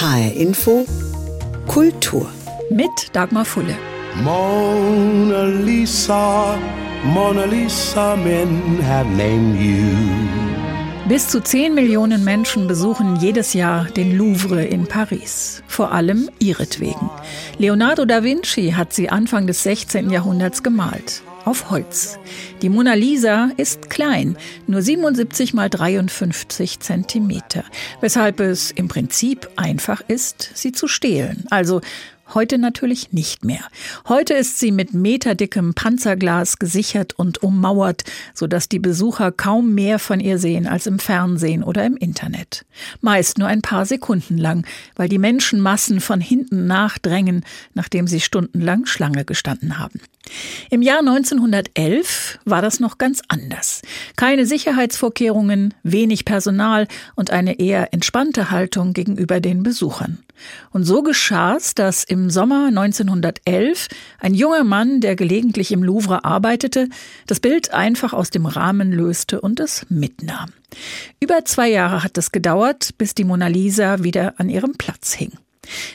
HR 0.00 0.32
Info 0.32 0.86
Kultur 1.66 2.30
mit 2.70 2.88
Dagmar 3.12 3.44
Fulle. 3.44 3.76
Mona 4.22 5.42
Lisa, 5.42 6.56
Mona 7.02 7.44
Lisa, 7.46 8.14
men 8.14 8.80
have 8.80 9.08
named 9.16 9.60
you. 9.60 9.90
Bis 11.08 11.26
zu 11.26 11.42
10 11.42 11.74
Millionen 11.74 12.22
Menschen 12.22 12.68
besuchen 12.68 13.16
jedes 13.16 13.54
Jahr 13.54 13.86
den 13.86 14.16
Louvre 14.16 14.62
in 14.62 14.86
Paris. 14.86 15.64
Vor 15.66 15.90
allem 15.90 16.30
ihretwegen. 16.38 17.10
Leonardo 17.58 18.04
da 18.04 18.22
Vinci 18.22 18.74
hat 18.76 18.92
sie 18.92 19.08
Anfang 19.08 19.48
des 19.48 19.64
16. 19.64 20.10
Jahrhunderts 20.10 20.62
gemalt 20.62 21.24
auf 21.48 21.70
Holz. 21.70 22.18
Die 22.60 22.68
Mona 22.68 22.92
Lisa 22.92 23.50
ist 23.56 23.88
klein, 23.88 24.36
nur 24.66 24.82
77 24.82 25.54
mal 25.54 25.70
53 25.70 26.78
Zentimeter, 26.80 27.64
weshalb 28.02 28.40
es 28.40 28.70
im 28.70 28.88
Prinzip 28.88 29.48
einfach 29.56 30.02
ist, 30.06 30.50
sie 30.54 30.72
zu 30.72 30.88
stehlen. 30.88 31.46
Also 31.48 31.80
Heute 32.34 32.58
natürlich 32.58 33.14
nicht 33.14 33.42
mehr. 33.42 33.62
Heute 34.06 34.34
ist 34.34 34.58
sie 34.58 34.70
mit 34.70 34.92
meterdickem 34.92 35.72
Panzerglas 35.72 36.58
gesichert 36.58 37.14
und 37.18 37.42
ummauert, 37.42 38.04
sodass 38.34 38.68
die 38.68 38.78
Besucher 38.78 39.32
kaum 39.32 39.74
mehr 39.74 39.98
von 39.98 40.20
ihr 40.20 40.36
sehen 40.36 40.66
als 40.66 40.86
im 40.86 40.98
Fernsehen 40.98 41.62
oder 41.62 41.86
im 41.86 41.96
Internet. 41.96 42.66
Meist 43.00 43.38
nur 43.38 43.48
ein 43.48 43.62
paar 43.62 43.86
Sekunden 43.86 44.36
lang, 44.36 44.66
weil 44.94 45.08
die 45.08 45.16
Menschenmassen 45.16 46.02
von 46.02 46.20
hinten 46.20 46.66
nachdrängen, 46.66 47.46
nachdem 47.72 48.06
sie 48.06 48.20
stundenlang 48.20 48.84
Schlange 48.84 49.24
gestanden 49.24 49.78
haben. 49.78 49.98
Im 50.70 50.82
Jahr 50.82 51.00
1911 51.00 52.38
war 52.44 52.62
das 52.62 52.80
noch 52.80 52.98
ganz 52.98 53.22
anders. 53.28 53.82
Keine 54.16 54.46
Sicherheitsvorkehrungen, 54.46 55.74
wenig 55.82 56.24
Personal 56.24 56.86
und 57.14 57.30
eine 57.30 57.58
eher 57.58 57.92
entspannte 57.92 58.50
Haltung 58.50 58.92
gegenüber 58.92 59.40
den 59.40 59.62
Besuchern. 59.62 60.18
Und 60.70 60.84
so 60.84 61.02
geschah 61.02 61.56
es, 61.56 61.74
dass 61.74 62.04
im 62.04 62.30
Sommer 62.30 62.66
1911 62.66 63.88
ein 64.20 64.34
junger 64.34 64.64
Mann, 64.64 65.00
der 65.00 65.16
gelegentlich 65.16 65.72
im 65.72 65.82
Louvre 65.82 66.24
arbeitete, 66.24 66.88
das 67.26 67.40
Bild 67.40 67.72
einfach 67.74 68.12
aus 68.12 68.30
dem 68.30 68.46
Rahmen 68.46 68.92
löste 68.92 69.40
und 69.40 69.60
es 69.60 69.86
mitnahm. 69.88 70.50
Über 71.20 71.44
zwei 71.44 71.70
Jahre 71.70 72.04
hat 72.04 72.18
es 72.18 72.32
gedauert, 72.32 72.90
bis 72.98 73.14
die 73.14 73.24
Mona 73.24 73.48
Lisa 73.48 74.02
wieder 74.02 74.34
an 74.38 74.48
ihrem 74.48 74.74
Platz 74.74 75.12
hing. 75.14 75.32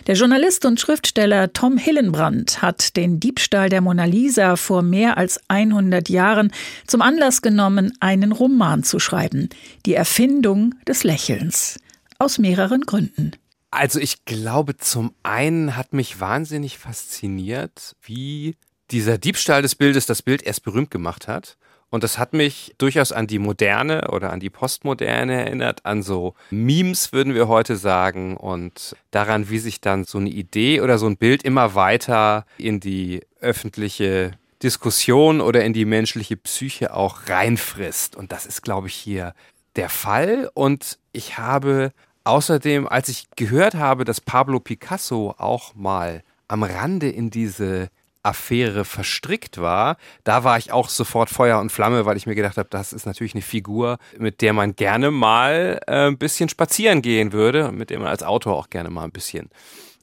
Der 0.07 0.15
Journalist 0.15 0.65
und 0.65 0.79
Schriftsteller 0.79 1.53
Tom 1.53 1.77
Hillenbrand 1.77 2.61
hat 2.61 2.95
den 2.95 3.19
Diebstahl 3.19 3.69
der 3.69 3.81
Mona 3.81 4.05
Lisa 4.05 4.55
vor 4.55 4.81
mehr 4.81 5.17
als 5.17 5.39
100 5.47 6.09
Jahren 6.09 6.51
zum 6.87 7.01
Anlass 7.01 7.41
genommen, 7.41 7.93
einen 7.99 8.31
Roman 8.31 8.83
zu 8.83 8.99
schreiben. 8.99 9.49
Die 9.85 9.93
Erfindung 9.93 10.75
des 10.87 11.03
Lächelns. 11.03 11.79
Aus 12.19 12.37
mehreren 12.37 12.81
Gründen. 12.81 13.31
Also 13.71 13.99
ich 13.99 14.25
glaube, 14.25 14.77
zum 14.77 15.15
einen 15.23 15.75
hat 15.75 15.93
mich 15.93 16.19
wahnsinnig 16.19 16.77
fasziniert, 16.77 17.95
wie 18.03 18.55
dieser 18.91 19.17
Diebstahl 19.17 19.63
des 19.63 19.75
Bildes 19.75 20.05
das 20.05 20.21
Bild 20.21 20.43
erst 20.43 20.63
berühmt 20.63 20.91
gemacht 20.91 21.27
hat. 21.27 21.57
Und 21.93 22.03
das 22.03 22.17
hat 22.17 22.33
mich 22.33 22.73
durchaus 22.79 23.11
an 23.11 23.27
die 23.27 23.37
Moderne 23.37 24.09
oder 24.09 24.33
an 24.33 24.39
die 24.39 24.49
Postmoderne 24.49 25.45
erinnert, 25.45 25.85
an 25.85 26.01
so 26.01 26.33
Memes, 26.49 27.13
würden 27.13 27.35
wir 27.35 27.47
heute 27.47 27.75
sagen, 27.75 28.35
und 28.35 28.95
daran, 29.11 29.51
wie 29.51 29.59
sich 29.59 29.79
dann 29.79 30.03
so 30.03 30.17
eine 30.17 30.31
Idee 30.31 30.81
oder 30.81 30.97
so 30.97 31.05
ein 31.05 31.17
Bild 31.17 31.43
immer 31.43 31.75
weiter 31.75 32.47
in 32.57 32.79
die 32.79 33.21
öffentliche 33.41 34.31
Diskussion 34.63 35.39
oder 35.39 35.63
in 35.63 35.73
die 35.73 35.85
menschliche 35.85 36.35
Psyche 36.35 36.95
auch 36.95 37.29
reinfrisst. 37.29 38.15
Und 38.15 38.31
das 38.31 38.47
ist, 38.47 38.63
glaube 38.63 38.87
ich, 38.87 38.95
hier 38.95 39.35
der 39.75 39.89
Fall. 39.89 40.49
Und 40.55 40.97
ich 41.11 41.37
habe 41.37 41.91
Außerdem, 42.25 42.87
als 42.87 43.09
ich 43.09 43.27
gehört 43.35 43.75
habe, 43.75 44.05
dass 44.05 44.21
Pablo 44.21 44.61
Picasso 44.61 45.35
auch 45.37 45.75
mal 45.75 46.23
am 46.47 46.63
Rande 46.63 47.09
in 47.09 47.29
diese 47.29 47.89
Affäre 48.23 48.85
verstrickt 48.85 49.59
war, 49.59 49.97
da 50.23 50.43
war 50.43 50.57
ich 50.57 50.71
auch 50.71 50.89
sofort 50.89 51.29
Feuer 51.29 51.59
und 51.59 51.71
Flamme, 51.71 52.05
weil 52.05 52.17
ich 52.17 52.25
mir 52.25 52.35
gedacht 52.35 52.57
habe, 52.57 52.69
das 52.69 52.93
ist 52.93 53.05
natürlich 53.05 53.35
eine 53.35 53.41
Figur, 53.41 53.97
mit 54.17 54.41
der 54.41 54.53
man 54.53 54.75
gerne 54.75 55.11
mal 55.11 55.79
äh, 55.87 56.07
ein 56.07 56.17
bisschen 56.17 56.49
spazieren 56.49 57.01
gehen 57.01 57.33
würde 57.33 57.67
und 57.67 57.77
mit 57.77 57.89
der 57.89 57.99
man 57.99 58.07
als 58.07 58.23
Autor 58.23 58.55
auch 58.55 58.69
gerne 58.69 58.89
mal 58.89 59.03
ein 59.03 59.11
bisschen 59.11 59.49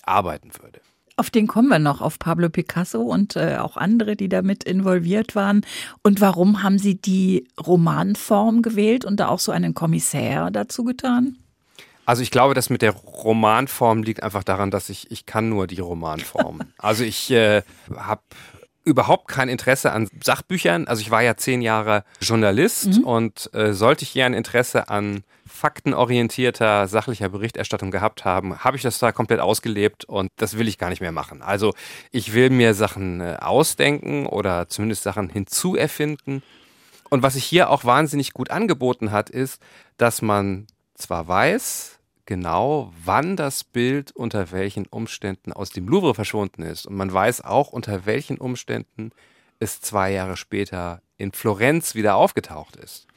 arbeiten 0.02 0.50
würde. 0.60 0.80
Auf 1.16 1.28
den 1.28 1.46
kommen 1.46 1.68
wir 1.68 1.78
noch, 1.78 2.00
auf 2.00 2.18
Pablo 2.18 2.48
Picasso 2.48 3.02
und 3.02 3.36
äh, 3.36 3.58
auch 3.58 3.76
andere, 3.76 4.16
die 4.16 4.30
damit 4.30 4.64
involviert 4.64 5.34
waren. 5.34 5.60
Und 6.02 6.22
warum 6.22 6.62
haben 6.62 6.78
Sie 6.78 6.98
die 6.98 7.46
Romanform 7.58 8.62
gewählt 8.62 9.04
und 9.04 9.20
da 9.20 9.28
auch 9.28 9.38
so 9.38 9.52
einen 9.52 9.74
Kommissär 9.74 10.50
dazu 10.50 10.82
getan? 10.82 11.36
Also 12.10 12.24
ich 12.24 12.32
glaube, 12.32 12.54
das 12.54 12.70
mit 12.70 12.82
der 12.82 12.90
Romanform 12.90 14.02
liegt 14.02 14.24
einfach 14.24 14.42
daran, 14.42 14.72
dass 14.72 14.88
ich, 14.88 15.12
ich 15.12 15.26
kann 15.26 15.48
nur 15.48 15.68
die 15.68 15.78
Romanform. 15.78 16.58
also 16.78 17.04
ich 17.04 17.30
äh, 17.30 17.62
habe 17.96 18.22
überhaupt 18.82 19.28
kein 19.28 19.48
Interesse 19.48 19.92
an 19.92 20.08
Sachbüchern. 20.20 20.88
Also 20.88 21.02
ich 21.02 21.12
war 21.12 21.22
ja 21.22 21.36
zehn 21.36 21.62
Jahre 21.62 22.02
Journalist 22.20 22.98
mhm. 22.98 23.04
und 23.04 23.54
äh, 23.54 23.74
sollte 23.74 24.02
ich 24.02 24.08
hier 24.08 24.26
ein 24.26 24.34
Interesse 24.34 24.88
an 24.88 25.22
faktenorientierter, 25.46 26.88
sachlicher 26.88 27.28
Berichterstattung 27.28 27.92
gehabt 27.92 28.24
haben, 28.24 28.58
habe 28.58 28.76
ich 28.76 28.82
das 28.82 28.98
da 28.98 29.12
komplett 29.12 29.38
ausgelebt 29.38 30.04
und 30.04 30.32
das 30.34 30.58
will 30.58 30.66
ich 30.66 30.78
gar 30.78 30.90
nicht 30.90 31.00
mehr 31.00 31.12
machen. 31.12 31.42
Also 31.42 31.74
ich 32.10 32.34
will 32.34 32.50
mir 32.50 32.74
Sachen 32.74 33.20
äh, 33.20 33.36
ausdenken 33.40 34.26
oder 34.26 34.66
zumindest 34.66 35.04
Sachen 35.04 35.28
hinzuerfinden. 35.28 36.42
Und 37.08 37.22
was 37.22 37.34
sich 37.34 37.44
hier 37.44 37.70
auch 37.70 37.84
wahnsinnig 37.84 38.32
gut 38.32 38.50
angeboten 38.50 39.12
hat, 39.12 39.30
ist, 39.30 39.62
dass 39.96 40.22
man 40.22 40.66
zwar 41.00 41.26
weiß, 41.26 41.99
genau, 42.30 42.92
wann 43.04 43.34
das 43.34 43.64
Bild 43.64 44.12
unter 44.12 44.52
welchen 44.52 44.86
Umständen 44.86 45.52
aus 45.52 45.70
dem 45.70 45.88
Louvre 45.88 46.14
verschwunden 46.14 46.62
ist. 46.62 46.86
Und 46.86 46.94
man 46.94 47.12
weiß 47.12 47.40
auch, 47.40 47.72
unter 47.72 48.06
welchen 48.06 48.38
Umständen 48.38 49.10
es 49.58 49.80
zwei 49.80 50.12
Jahre 50.12 50.36
später 50.36 51.02
in 51.18 51.32
Florenz 51.32 51.96
wieder 51.96 52.14
aufgetaucht 52.14 52.76
ist. 52.76 53.08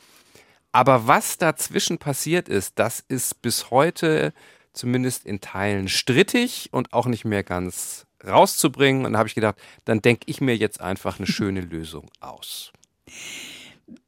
Aber 0.71 1.05
was 1.05 1.37
dazwischen 1.37 1.99
passiert 1.99 2.49
ist, 2.49 2.79
das 2.79 3.01
ist 3.07 3.43
bis 3.43 3.69
heute 3.69 4.33
zumindest 4.73 5.27
in 5.27 5.41
Teilen 5.41 5.89
strittig 5.89 6.69
und 6.71 6.91
auch 6.91 7.05
nicht 7.05 7.23
mehr 7.23 7.43
ganz 7.43 8.07
rauszubringen. 8.25 9.05
Und 9.05 9.13
da 9.13 9.19
habe 9.19 9.29
ich 9.29 9.35
gedacht, 9.35 9.57
dann 9.85 10.01
denke 10.01 10.23
ich 10.25 10.41
mir 10.41 10.57
jetzt 10.57 10.81
einfach 10.81 11.19
eine 11.19 11.27
schöne 11.31 11.61
Lösung 11.61 12.09
aus. 12.19 12.73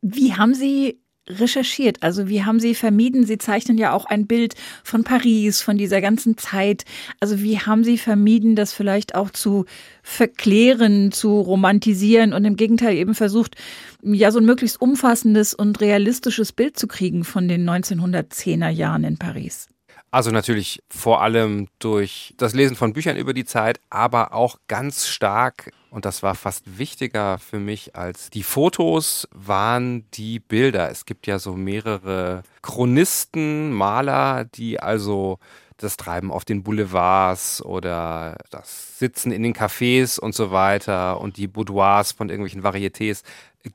Wie 0.01 0.33
haben 0.33 0.55
Sie 0.55 0.99
recherchiert? 1.27 2.03
Also 2.03 2.27
wie 2.27 2.43
haben 2.43 2.59
Sie 2.59 2.75
vermieden? 2.75 3.25
Sie 3.25 3.37
zeichnen 3.37 3.77
ja 3.77 3.93
auch 3.93 4.05
ein 4.05 4.27
Bild 4.27 4.55
von 4.83 5.03
Paris, 5.03 5.61
von 5.61 5.77
dieser 5.77 6.01
ganzen 6.01 6.37
Zeit. 6.37 6.85
Also 7.19 7.41
wie 7.41 7.59
haben 7.59 7.83
Sie 7.83 7.97
vermieden, 7.97 8.55
das 8.55 8.73
vielleicht 8.73 9.15
auch 9.15 9.29
zu 9.29 9.65
verklären, 10.03 11.11
zu 11.11 11.39
romantisieren 11.39 12.33
und 12.33 12.45
im 12.45 12.55
Gegenteil 12.55 12.95
eben 12.95 13.15
versucht, 13.15 13.55
ja 14.01 14.31
so 14.31 14.39
ein 14.39 14.45
möglichst 14.45 14.81
umfassendes 14.81 15.53
und 15.53 15.81
realistisches 15.81 16.51
Bild 16.51 16.77
zu 16.77 16.87
kriegen 16.87 17.23
von 17.23 17.47
den 17.47 17.67
1910er 17.67 18.69
Jahren 18.69 19.03
in 19.03 19.17
Paris? 19.17 19.67
Also 20.11 20.31
natürlich 20.31 20.81
vor 20.89 21.21
allem 21.21 21.67
durch 21.79 22.33
das 22.37 22.53
Lesen 22.53 22.77
von 22.77 22.93
Büchern 22.93 23.17
über 23.17 23.33
die 23.33 23.43
Zeit, 23.43 23.81
aber 23.89 24.33
auch 24.33 24.59
ganz 24.67 25.07
stark, 25.07 25.71
und 25.89 26.05
das 26.05 26.23
war 26.23 26.35
fast 26.35 26.77
wichtiger 26.77 27.37
für 27.37 27.59
mich 27.59 27.95
als 27.95 28.29
die 28.29 28.43
Fotos, 28.43 29.27
waren 29.33 30.09
die 30.11 30.39
Bilder. 30.39 30.89
Es 30.89 31.05
gibt 31.05 31.27
ja 31.27 31.37
so 31.37 31.55
mehrere 31.55 32.43
Chronisten, 32.61 33.73
Maler, 33.73 34.45
die 34.45 34.79
also 34.79 35.39
das 35.77 35.97
Treiben 35.97 36.31
auf 36.31 36.45
den 36.45 36.63
Boulevards 36.63 37.61
oder 37.61 38.37
das 38.49 38.97
Sitzen 38.97 39.33
in 39.33 39.43
den 39.43 39.53
Cafés 39.53 40.17
und 40.17 40.33
so 40.33 40.51
weiter 40.51 41.19
und 41.19 41.35
die 41.35 41.47
Boudoirs 41.47 42.13
von 42.13 42.29
irgendwelchen 42.29 42.63
Varietés 42.63 43.23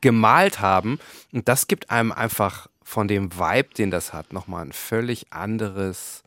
gemalt 0.00 0.60
haben. 0.60 0.98
Und 1.32 1.48
das 1.48 1.66
gibt 1.66 1.90
einem 1.90 2.12
einfach 2.12 2.68
von 2.90 3.08
dem 3.08 3.38
Vibe, 3.38 3.74
den 3.78 3.90
das 3.90 4.12
hat, 4.12 4.32
nochmal 4.32 4.66
ein 4.66 4.72
völlig 4.72 5.32
anderes 5.32 6.24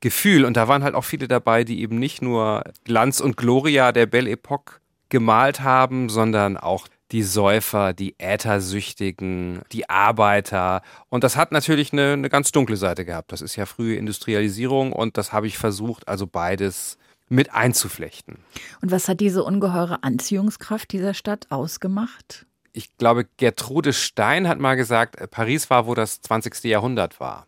Gefühl. 0.00 0.44
Und 0.44 0.56
da 0.56 0.66
waren 0.66 0.82
halt 0.82 0.94
auch 0.94 1.04
viele 1.04 1.28
dabei, 1.28 1.62
die 1.62 1.82
eben 1.82 1.98
nicht 1.98 2.22
nur 2.22 2.64
Glanz 2.84 3.20
und 3.20 3.36
Gloria 3.36 3.92
der 3.92 4.06
Belle 4.06 4.30
Epoque 4.30 4.80
gemalt 5.08 5.60
haben, 5.60 6.08
sondern 6.08 6.56
auch 6.56 6.88
die 7.12 7.22
Säufer, 7.22 7.92
die 7.92 8.16
Äthersüchtigen, 8.18 9.60
die 9.72 9.88
Arbeiter. 9.88 10.82
Und 11.08 11.22
das 11.22 11.36
hat 11.36 11.52
natürlich 11.52 11.92
eine, 11.92 12.14
eine 12.14 12.28
ganz 12.28 12.50
dunkle 12.50 12.76
Seite 12.76 13.04
gehabt. 13.04 13.30
Das 13.30 13.42
ist 13.42 13.54
ja 13.56 13.66
frühe 13.66 13.96
Industrialisierung 13.96 14.92
und 14.92 15.16
das 15.16 15.32
habe 15.32 15.46
ich 15.46 15.58
versucht, 15.58 16.08
also 16.08 16.26
beides 16.26 16.98
mit 17.28 17.52
einzuflechten. 17.52 18.38
Und 18.80 18.90
was 18.90 19.08
hat 19.08 19.20
diese 19.20 19.44
ungeheure 19.44 20.02
Anziehungskraft 20.02 20.92
dieser 20.92 21.14
Stadt 21.14 21.46
ausgemacht? 21.50 22.46
Ich 22.76 22.94
glaube, 22.98 23.24
Gertrude 23.38 23.94
Stein 23.94 24.46
hat 24.46 24.58
mal 24.58 24.74
gesagt, 24.74 25.30
Paris 25.30 25.70
war, 25.70 25.86
wo 25.86 25.94
das 25.94 26.20
20. 26.20 26.62
Jahrhundert 26.64 27.20
war. 27.20 27.46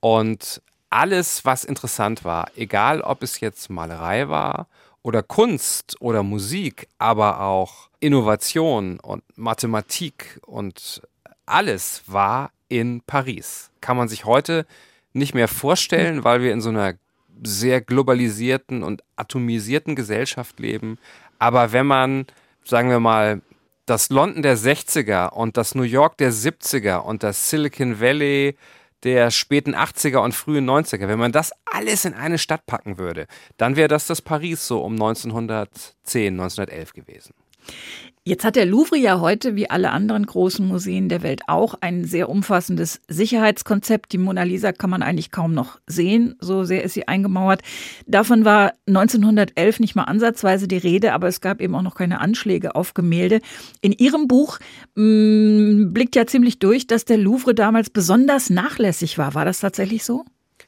Und 0.00 0.60
alles, 0.90 1.46
was 1.46 1.64
interessant 1.64 2.24
war, 2.24 2.50
egal 2.56 3.00
ob 3.00 3.22
es 3.22 3.40
jetzt 3.40 3.70
Malerei 3.70 4.28
war 4.28 4.66
oder 5.00 5.22
Kunst 5.22 5.96
oder 6.02 6.22
Musik, 6.22 6.88
aber 6.98 7.40
auch 7.40 7.88
Innovation 8.00 9.00
und 9.00 9.24
Mathematik 9.34 10.38
und 10.44 11.00
alles 11.46 12.02
war 12.06 12.50
in 12.68 13.00
Paris. 13.06 13.70
Kann 13.80 13.96
man 13.96 14.08
sich 14.08 14.26
heute 14.26 14.66
nicht 15.14 15.32
mehr 15.32 15.48
vorstellen, 15.48 16.22
weil 16.22 16.42
wir 16.42 16.52
in 16.52 16.60
so 16.60 16.68
einer 16.68 16.96
sehr 17.42 17.80
globalisierten 17.80 18.82
und 18.82 19.02
atomisierten 19.16 19.96
Gesellschaft 19.96 20.60
leben. 20.60 20.98
Aber 21.38 21.72
wenn 21.72 21.86
man, 21.86 22.26
sagen 22.62 22.90
wir 22.90 23.00
mal, 23.00 23.40
das 23.86 24.10
London 24.10 24.42
der 24.42 24.56
60er 24.56 25.30
und 25.30 25.56
das 25.56 25.74
New 25.74 25.82
York 25.82 26.16
der 26.18 26.32
70er 26.32 26.98
und 26.98 27.22
das 27.22 27.50
Silicon 27.50 28.00
Valley 28.00 28.56
der 29.02 29.30
späten 29.30 29.74
80er 29.74 30.18
und 30.18 30.34
frühen 30.34 30.68
90er, 30.68 31.08
wenn 31.08 31.18
man 31.18 31.32
das 31.32 31.52
alles 31.64 32.04
in 32.04 32.14
eine 32.14 32.38
Stadt 32.38 32.66
packen 32.66 32.98
würde, 32.98 33.26
dann 33.56 33.76
wäre 33.76 33.88
das 33.88 34.06
das 34.06 34.20
Paris 34.20 34.66
so 34.66 34.82
um 34.82 34.92
1910, 34.92 36.34
1911 36.34 36.92
gewesen. 36.92 37.34
Jetzt 38.22 38.44
hat 38.44 38.54
der 38.54 38.66
Louvre 38.66 38.98
ja 38.98 39.18
heute, 39.18 39.56
wie 39.56 39.70
alle 39.70 39.92
anderen 39.92 40.26
großen 40.26 40.66
Museen 40.68 41.08
der 41.08 41.22
Welt 41.22 41.40
auch, 41.46 41.74
ein 41.80 42.04
sehr 42.04 42.28
umfassendes 42.28 43.00
Sicherheitskonzept. 43.08 44.12
Die 44.12 44.18
Mona 44.18 44.42
Lisa 44.42 44.72
kann 44.72 44.90
man 44.90 45.02
eigentlich 45.02 45.30
kaum 45.30 45.54
noch 45.54 45.80
sehen, 45.86 46.36
so 46.38 46.64
sehr 46.64 46.84
ist 46.84 46.92
sie 46.92 47.08
eingemauert. 47.08 47.62
Davon 48.06 48.44
war 48.44 48.74
1911 48.86 49.80
nicht 49.80 49.96
mal 49.96 50.04
ansatzweise 50.04 50.68
die 50.68 50.76
Rede, 50.76 51.14
aber 51.14 51.28
es 51.28 51.40
gab 51.40 51.62
eben 51.62 51.74
auch 51.74 51.82
noch 51.82 51.94
keine 51.94 52.20
Anschläge 52.20 52.74
auf 52.74 52.92
Gemälde. 52.92 53.40
In 53.80 53.92
Ihrem 53.92 54.28
Buch 54.28 54.58
mh, 54.96 55.02
mm, 55.02 55.92
blickt 55.94 56.14
ja 56.14 56.26
ziemlich 56.26 56.58
durch, 56.58 56.86
dass 56.86 57.06
der 57.06 57.16
Louvre 57.16 57.54
damals 57.54 57.88
besonders 57.88 58.50
nachlässig 58.50 59.16
war. 59.16 59.34
War 59.34 59.46
das 59.46 59.60
tatsächlich 59.60 60.04
so? 60.04 60.26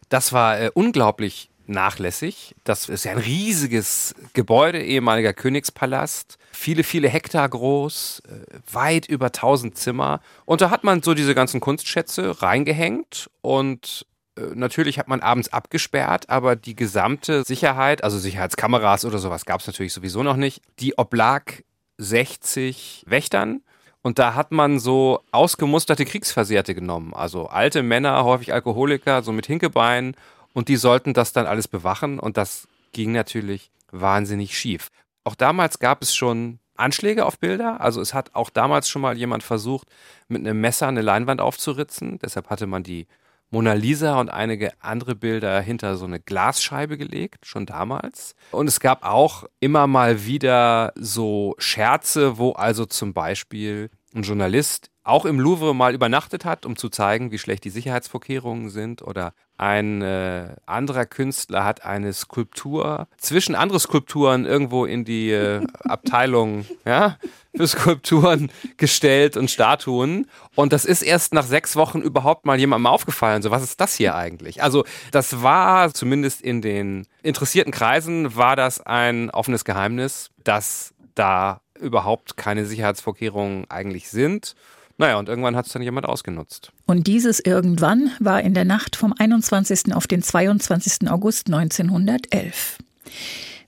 Das 0.09 0.33
war 0.33 0.59
äh, 0.59 0.71
unglaublich 0.73 1.52
nachlässig. 1.67 2.55
Das 2.65 2.89
ist 2.89 3.05
ja 3.05 3.13
ein 3.13 3.19
riesiges 3.19 4.15
Gebäude, 4.33 4.83
ehemaliger 4.83 5.33
Königspalast, 5.33 6.39
viele, 6.53 6.85
viele 6.85 7.09
Hektar 7.09 7.49
groß, 7.49 8.23
äh, 8.29 8.59
weit 8.73 9.07
über 9.07 9.27
1000 9.27 9.77
Zimmer. 9.77 10.21
Und 10.45 10.61
da 10.61 10.71
hat 10.71 10.85
man 10.85 11.03
so 11.03 11.15
diese 11.15 11.35
ganzen 11.35 11.61
Kunstschätze 11.61 12.43
reingehängt 12.43 13.31
und 13.41 14.07
äh, 14.37 14.43
Natürlich 14.55 14.99
hat 14.99 15.09
man 15.09 15.21
abends 15.21 15.53
abgesperrt, 15.53 16.31
aber 16.31 16.57
die 16.57 16.77
gesamte 16.77 17.45
Sicherheit, 17.45 18.03
also 18.03 18.19
Sicherheitskameras 18.19 19.05
oder 19.05 19.19
sowas 19.19 19.45
gab 19.45 19.61
es 19.61 19.67
natürlich 19.67 19.93
sowieso 19.93 20.23
noch 20.23 20.37
nicht, 20.37 20.63
die 20.79 20.97
oblag 20.99 21.63
60 21.99 23.05
Wächtern. 23.07 23.63
Und 24.05 24.19
da 24.19 24.35
hat 24.35 24.51
man 24.51 24.81
so 24.81 25.23
ausgemusterte 25.31 26.05
Kriegsversehrte 26.05 26.75
genommen. 26.75 27.15
Also 27.15 27.47
alte 27.47 27.85
Männer, 27.85 28.25
häufig 28.25 28.53
Alkoholiker, 28.53 29.23
so 29.23 29.31
mit 29.31 29.47
Hinkebeinen 29.47 30.17
und 30.53 30.69
die 30.69 30.77
sollten 30.77 31.15
das 31.15 31.33
dann 31.33 31.47
alles 31.47 31.69
bewachen 31.69 32.19
und 32.19 32.37
das 32.37 32.69
ging 32.93 33.13
natürlich 33.13 33.71
wahnsinnig 33.91 34.57
schief. 34.57 34.89
Auch 35.25 35.35
damals 35.35 35.79
gab 35.79 36.03
es 36.03 36.15
schon 36.15 36.59
Anschläge 36.77 37.27
auf 37.27 37.39
Bilder. 37.39 37.81
Also 37.81 38.01
es 38.01 38.15
hat 38.15 38.35
auch 38.35 38.51
damals 38.51 38.89
schon 38.89 39.03
mal 39.03 39.17
jemand 39.17 39.43
versucht, 39.43 39.89
mit 40.29 40.41
einem 40.41 40.61
Messer 40.61 40.89
eine 40.89 41.03
Leinwand 41.03 41.41
aufzuritzen. 41.41 42.19
Deshalb 42.19 42.51
hatte 42.51 42.67
man 42.67 42.83
die 42.83 43.07
Mona 43.51 43.75
Lisa 43.75 44.19
und 44.19 44.31
einige 44.31 44.73
andere 44.81 45.15
Bilder 45.15 45.61
hinter 45.61 45.97
so 45.97 46.07
eine 46.07 46.21
Glasscheibe 46.21 46.97
gelegt, 46.97 47.45
schon 47.47 47.67
damals. 47.67 48.35
Und 48.51 48.67
es 48.67 48.81
gab 48.81 49.05
auch 49.05 49.45
immer 49.61 49.87
mal 49.87 50.25
wieder 50.25 50.93
so 50.97 51.55
Scherze, 51.59 52.39
wo 52.39 52.53
also 52.53 52.87
zum 52.87 53.13
Beispiel 53.13 53.91
ein 54.15 54.23
Journalist 54.23 54.91
auch 55.05 55.25
im 55.25 55.41
Louvre 55.41 55.75
mal 55.75 55.95
übernachtet 55.95 56.45
hat, 56.45 56.65
um 56.65 56.77
zu 56.77 56.89
zeigen, 56.89 57.33
wie 57.33 57.39
schlecht 57.39 57.65
die 57.65 57.71
Sicherheitsvorkehrungen 57.71 58.71
sind. 58.71 59.03
Oder 59.03 59.35
ein 59.59 60.01
äh, 60.01 60.55
anderer 60.65 61.07
Künstler 61.07 61.65
hat 61.65 61.85
eine 61.85 62.13
Skulptur 62.13 63.09
zwischen 63.17 63.55
andere 63.55 63.81
Skulpturen 63.81 64.45
irgendwo 64.45 64.85
in 64.85 65.05
die 65.05 65.31
äh, 65.31 65.67
Abteilung 65.85 66.67
ja, 66.85 67.19
für 67.55 67.67
Skulpturen 67.67 68.53
gestellt 68.77 69.37
und 69.37 69.51
Statuen. 69.51 70.29
Und 70.55 70.73
das 70.73 70.85
ist 70.85 71.03
erst 71.03 71.35
nach 71.35 71.47
sechs 71.47 71.75
Wochen 71.75 72.01
überhaupt 72.01 72.47
mal 72.47 72.59
jemandem 72.59 72.87
aufgefallen. 72.87 73.43
So, 73.43 73.51
was 73.51 73.65
ist 73.65 73.81
das 73.81 73.97
hier 73.97 74.15
eigentlich? 74.15 74.63
Also, 74.63 74.85
das 75.11 75.43
war 75.43 75.93
zumindest 75.93 76.43
in 76.43 76.63
den 76.63 77.09
interessierten 77.25 77.73
Kreisen, 77.73 78.37
war 78.37 78.55
das 78.55 78.81
ein 78.81 79.31
offenes 79.31 79.65
Geheimnis, 79.65 80.31
dass 80.45 80.95
da 81.17 81.61
überhaupt 81.79 82.37
keine 82.37 82.67
Sicherheitsvorkehrungen 82.67 83.69
eigentlich 83.69 84.09
sind. 84.09 84.55
Naja, 84.99 85.19
und 85.19 85.29
irgendwann 85.29 85.57
hat 85.57 85.67
es 85.67 85.73
dann 85.73 85.83
jemand 85.83 86.07
ausgenutzt. 86.07 86.73
Und 86.87 87.07
dieses 87.07 87.41
irgendwann 87.41 88.11
war 88.21 88.43
in 88.43 88.55
der 88.55 88.65
Nacht 88.65 88.97
vom 88.97 89.15
21. 89.17 89.95
auf 89.95 90.07
den 90.07 90.23
22. 90.23 91.11
August 91.11 91.47
1911. 91.47 92.79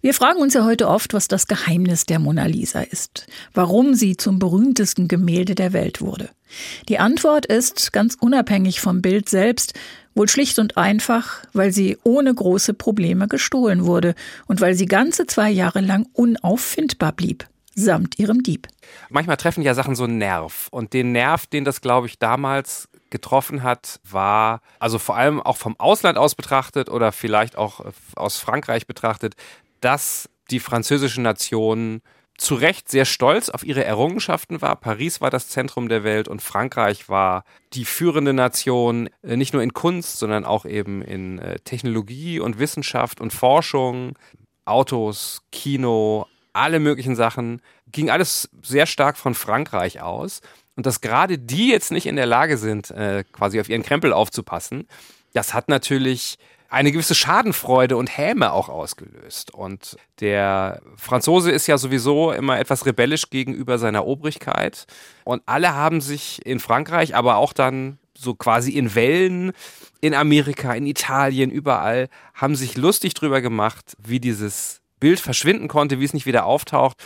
Wir 0.05 0.13
fragen 0.13 0.41
uns 0.41 0.53
ja 0.53 0.67
heute 0.67 0.89
oft, 0.89 1.15
was 1.15 1.29
das 1.29 1.47
Geheimnis 1.47 2.05
der 2.05 2.19
Mona 2.19 2.45
Lisa 2.45 2.83
ist, 2.83 3.27
warum 3.55 3.95
sie 3.95 4.19
zum 4.19 4.39
berühmtesten 4.39 5.09
Gemälde 5.09 5.55
der 5.55 5.73
Welt 5.73 6.03
wurde. 6.03 6.29
Die 6.91 6.99
Antwort 6.99 7.47
ist, 7.47 7.91
ganz 7.95 8.15
unabhängig 8.21 8.81
vom 8.81 9.01
Bild 9.01 9.31
selbst, 9.31 9.73
wohl 10.15 10.29
schlicht 10.29 10.59
und 10.59 10.77
einfach, 10.77 11.39
weil 11.55 11.73
sie 11.73 11.97
ohne 12.05 12.35
große 12.35 12.75
Probleme 12.75 13.29
gestohlen 13.29 13.87
wurde 13.87 14.15
und 14.47 14.61
weil 14.61 14.75
sie 14.75 14.85
ganze 14.87 15.27
zwei 15.27 15.51
Jahre 15.51 15.81
lang 15.81 16.07
unauffindbar 16.13 17.13
blieb 17.13 17.47
samt 17.75 18.19
ihrem 18.19 18.43
Dieb. 18.43 18.69
Manchmal 19.11 19.37
treffen 19.37 19.63
ja 19.63 19.75
Sachen 19.75 19.95
so 19.95 20.05
einen 20.05 20.19
Nerv. 20.19 20.69
Und 20.71 20.93
den 20.93 21.13
Nerv, 21.13 21.47
den 21.47 21.65
das, 21.65 21.81
glaube 21.81 22.07
ich, 22.07 22.19
damals 22.19 22.89
getroffen 23.11 23.63
hat, 23.63 24.01
war, 24.09 24.61
also 24.79 24.99
vor 24.99 25.17
allem 25.17 25.41
auch 25.41 25.57
vom 25.57 25.79
Ausland 25.79 26.19
aus 26.19 26.35
betrachtet 26.35 26.89
oder 26.89 27.13
vielleicht 27.13 27.57
auch 27.57 27.85
aus 28.17 28.39
Frankreich 28.39 28.87
betrachtet, 28.87 29.35
dass 29.81 30.29
die 30.51 30.61
französische 30.61 31.21
Nation 31.21 32.01
zu 32.37 32.57
Recht 32.57 32.89
sehr 32.89 33.05
stolz 33.05 33.49
auf 33.49 33.65
ihre 33.65 33.85
Errungenschaften 33.85 34.61
war. 34.61 34.77
Paris 34.77 35.21
war 35.21 35.31
das 35.31 35.49
Zentrum 35.49 35.89
der 35.89 36.03
Welt 36.03 36.27
und 36.27 36.43
Frankreich 36.43 37.09
war 37.09 37.45
die 37.73 37.85
führende 37.85 38.33
Nation, 38.33 39.09
äh, 39.23 39.37
nicht 39.37 39.53
nur 39.53 39.63
in 39.63 39.73
Kunst, 39.73 40.19
sondern 40.19 40.45
auch 40.45 40.65
eben 40.65 41.01
in 41.03 41.39
äh, 41.39 41.61
Technologie 41.61 42.41
und 42.41 42.59
Wissenschaft 42.59 43.21
und 43.21 43.33
Forschung, 43.33 44.19
Autos, 44.65 45.43
Kino, 45.53 46.27
alle 46.55 46.81
möglichen 46.81 47.17
Sachen, 47.17 47.61
ging 47.93 48.11
alles 48.11 48.49
sehr 48.63 48.87
stark 48.87 49.17
von 49.17 49.35
Frankreich 49.35 50.01
aus. 50.01 50.41
Und 50.77 50.87
dass 50.87 51.01
gerade 51.01 51.39
die 51.39 51.71
jetzt 51.71 51.93
nicht 51.93 52.07
in 52.07 52.17
der 52.17 52.27
Lage 52.27 52.57
sind, 52.57 52.91
äh, 52.91 53.25
quasi 53.33 53.61
auf 53.61 53.69
ihren 53.69 53.83
Krempel 53.83 54.13
aufzupassen, 54.13 54.89
das 55.33 55.53
hat 55.55 55.69
natürlich 55.69 56.39
eine 56.69 56.91
gewisse 56.91 57.15
Schadenfreude 57.15 57.97
und 57.97 58.17
Häme 58.17 58.53
auch 58.53 58.69
ausgelöst. 58.69 59.55
Und 59.55 59.97
der 60.21 60.81
Franzose 60.97 61.53
ist 61.53 61.67
ja 61.67 61.79
sowieso 61.79 62.33
immer 62.33 62.59
etwas 62.59 62.87
rebellisch 62.87 63.31
gegenüber 63.31 63.79
seiner 63.79 64.07
Obrigkeit. 64.07 64.87
Und 65.23 65.43
alle 65.47 65.75
haben 65.75 66.01
sich 66.01 66.45
in 66.45 66.59
Frankreich, 66.59 67.15
aber 67.15 67.37
auch 67.37 67.53
dann 67.53 67.99
so 68.17 68.35
quasi 68.35 68.73
in 68.73 68.95
Wellen 68.95 69.53
in 70.01 70.15
Amerika, 70.15 70.75
in 70.75 70.87
Italien, 70.87 71.51
überall, 71.51 72.09
haben 72.35 72.57
sich 72.57 72.77
lustig 72.77 73.15
drüber 73.15 73.41
gemacht, 73.41 73.97
wie 73.99 74.21
dieses 74.21 74.83
Bild 75.05 75.21
verschwinden 75.21 75.69
konnte, 75.69 76.01
wie 76.01 76.05
es 76.07 76.15
nicht 76.15 76.25
wieder 76.25 76.47
auftaucht 76.47 76.97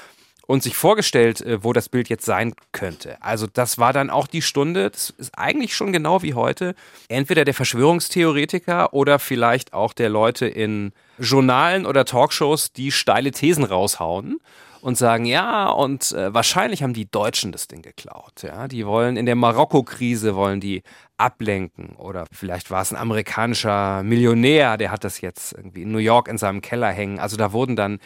und 0.47 0.63
sich 0.63 0.77
vorgestellt, 0.77 1.41
äh, 1.41 1.65
wo 1.65 1.73
das 1.73 1.89
Bild 1.89 2.09
jetzt 2.09 2.25
sein 2.25 2.55
könnte. 2.71 3.21
Also 3.21 3.49
das 3.53 3.77
war 3.79 3.93
dann 3.93 4.09
auch 4.09 4.29
die 4.29 4.41
Stunde, 4.41 4.89
das 4.89 5.11
ist 5.11 5.37
eigentlich 5.37 5.75
schon 5.75 5.93
genau 5.93 6.23
wie 6.23 6.35
heute, 6.35 6.77
entweder 7.09 7.45
der 7.45 7.55
Verschwörungstheoretiker 7.55 8.95
oder 8.95 9.19
vielleicht 9.19 9.73
auch 9.73 9.93
der 9.93 10.11
Leute 10.11 10.47
in 10.47 10.93
Journalen 11.19 11.87
oder 11.87 12.05
Talkshows, 12.05 12.73
die 12.73 12.93
steile 12.93 13.33
Thesen 13.33 13.65
raushauen 13.65 14.39
und 14.81 14.97
sagen, 14.97 15.25
ja, 15.25 15.69
und 15.69 16.13
äh, 16.13 16.33
wahrscheinlich 16.33 16.83
haben 16.83 16.95
die 16.95 17.11
Deutschen 17.11 17.53
das 17.53 17.69
Ding 17.69 17.83
geklaut. 17.83 18.43
Ja, 18.43 18.69
die 18.69 18.87
wollen 18.87 19.17
in 19.17 19.27
der 19.27 19.35
Marokko-Krise 19.35 20.35
wollen 20.35 20.61
die 20.61 20.83
ablenken 21.17 21.97
oder 21.97 22.27
vielleicht 22.33 22.71
war 22.71 22.83
es 22.83 22.93
ein 22.93 22.97
amerikanischer 22.97 24.03
Millionär, 24.03 24.77
der 24.77 24.91
hat 24.91 25.05
das 25.05 25.21
jetzt 25.21 25.53
irgendwie 25.53 25.83
in 25.83 25.93
New 25.93 25.99
York 25.99 26.29
in 26.29 26.39
seinem 26.39 26.61
Keller 26.61 26.91
hängen. 26.91 27.19
Also 27.19 27.37
da 27.37 27.53
wurden 27.53 27.77
dann 27.77 27.99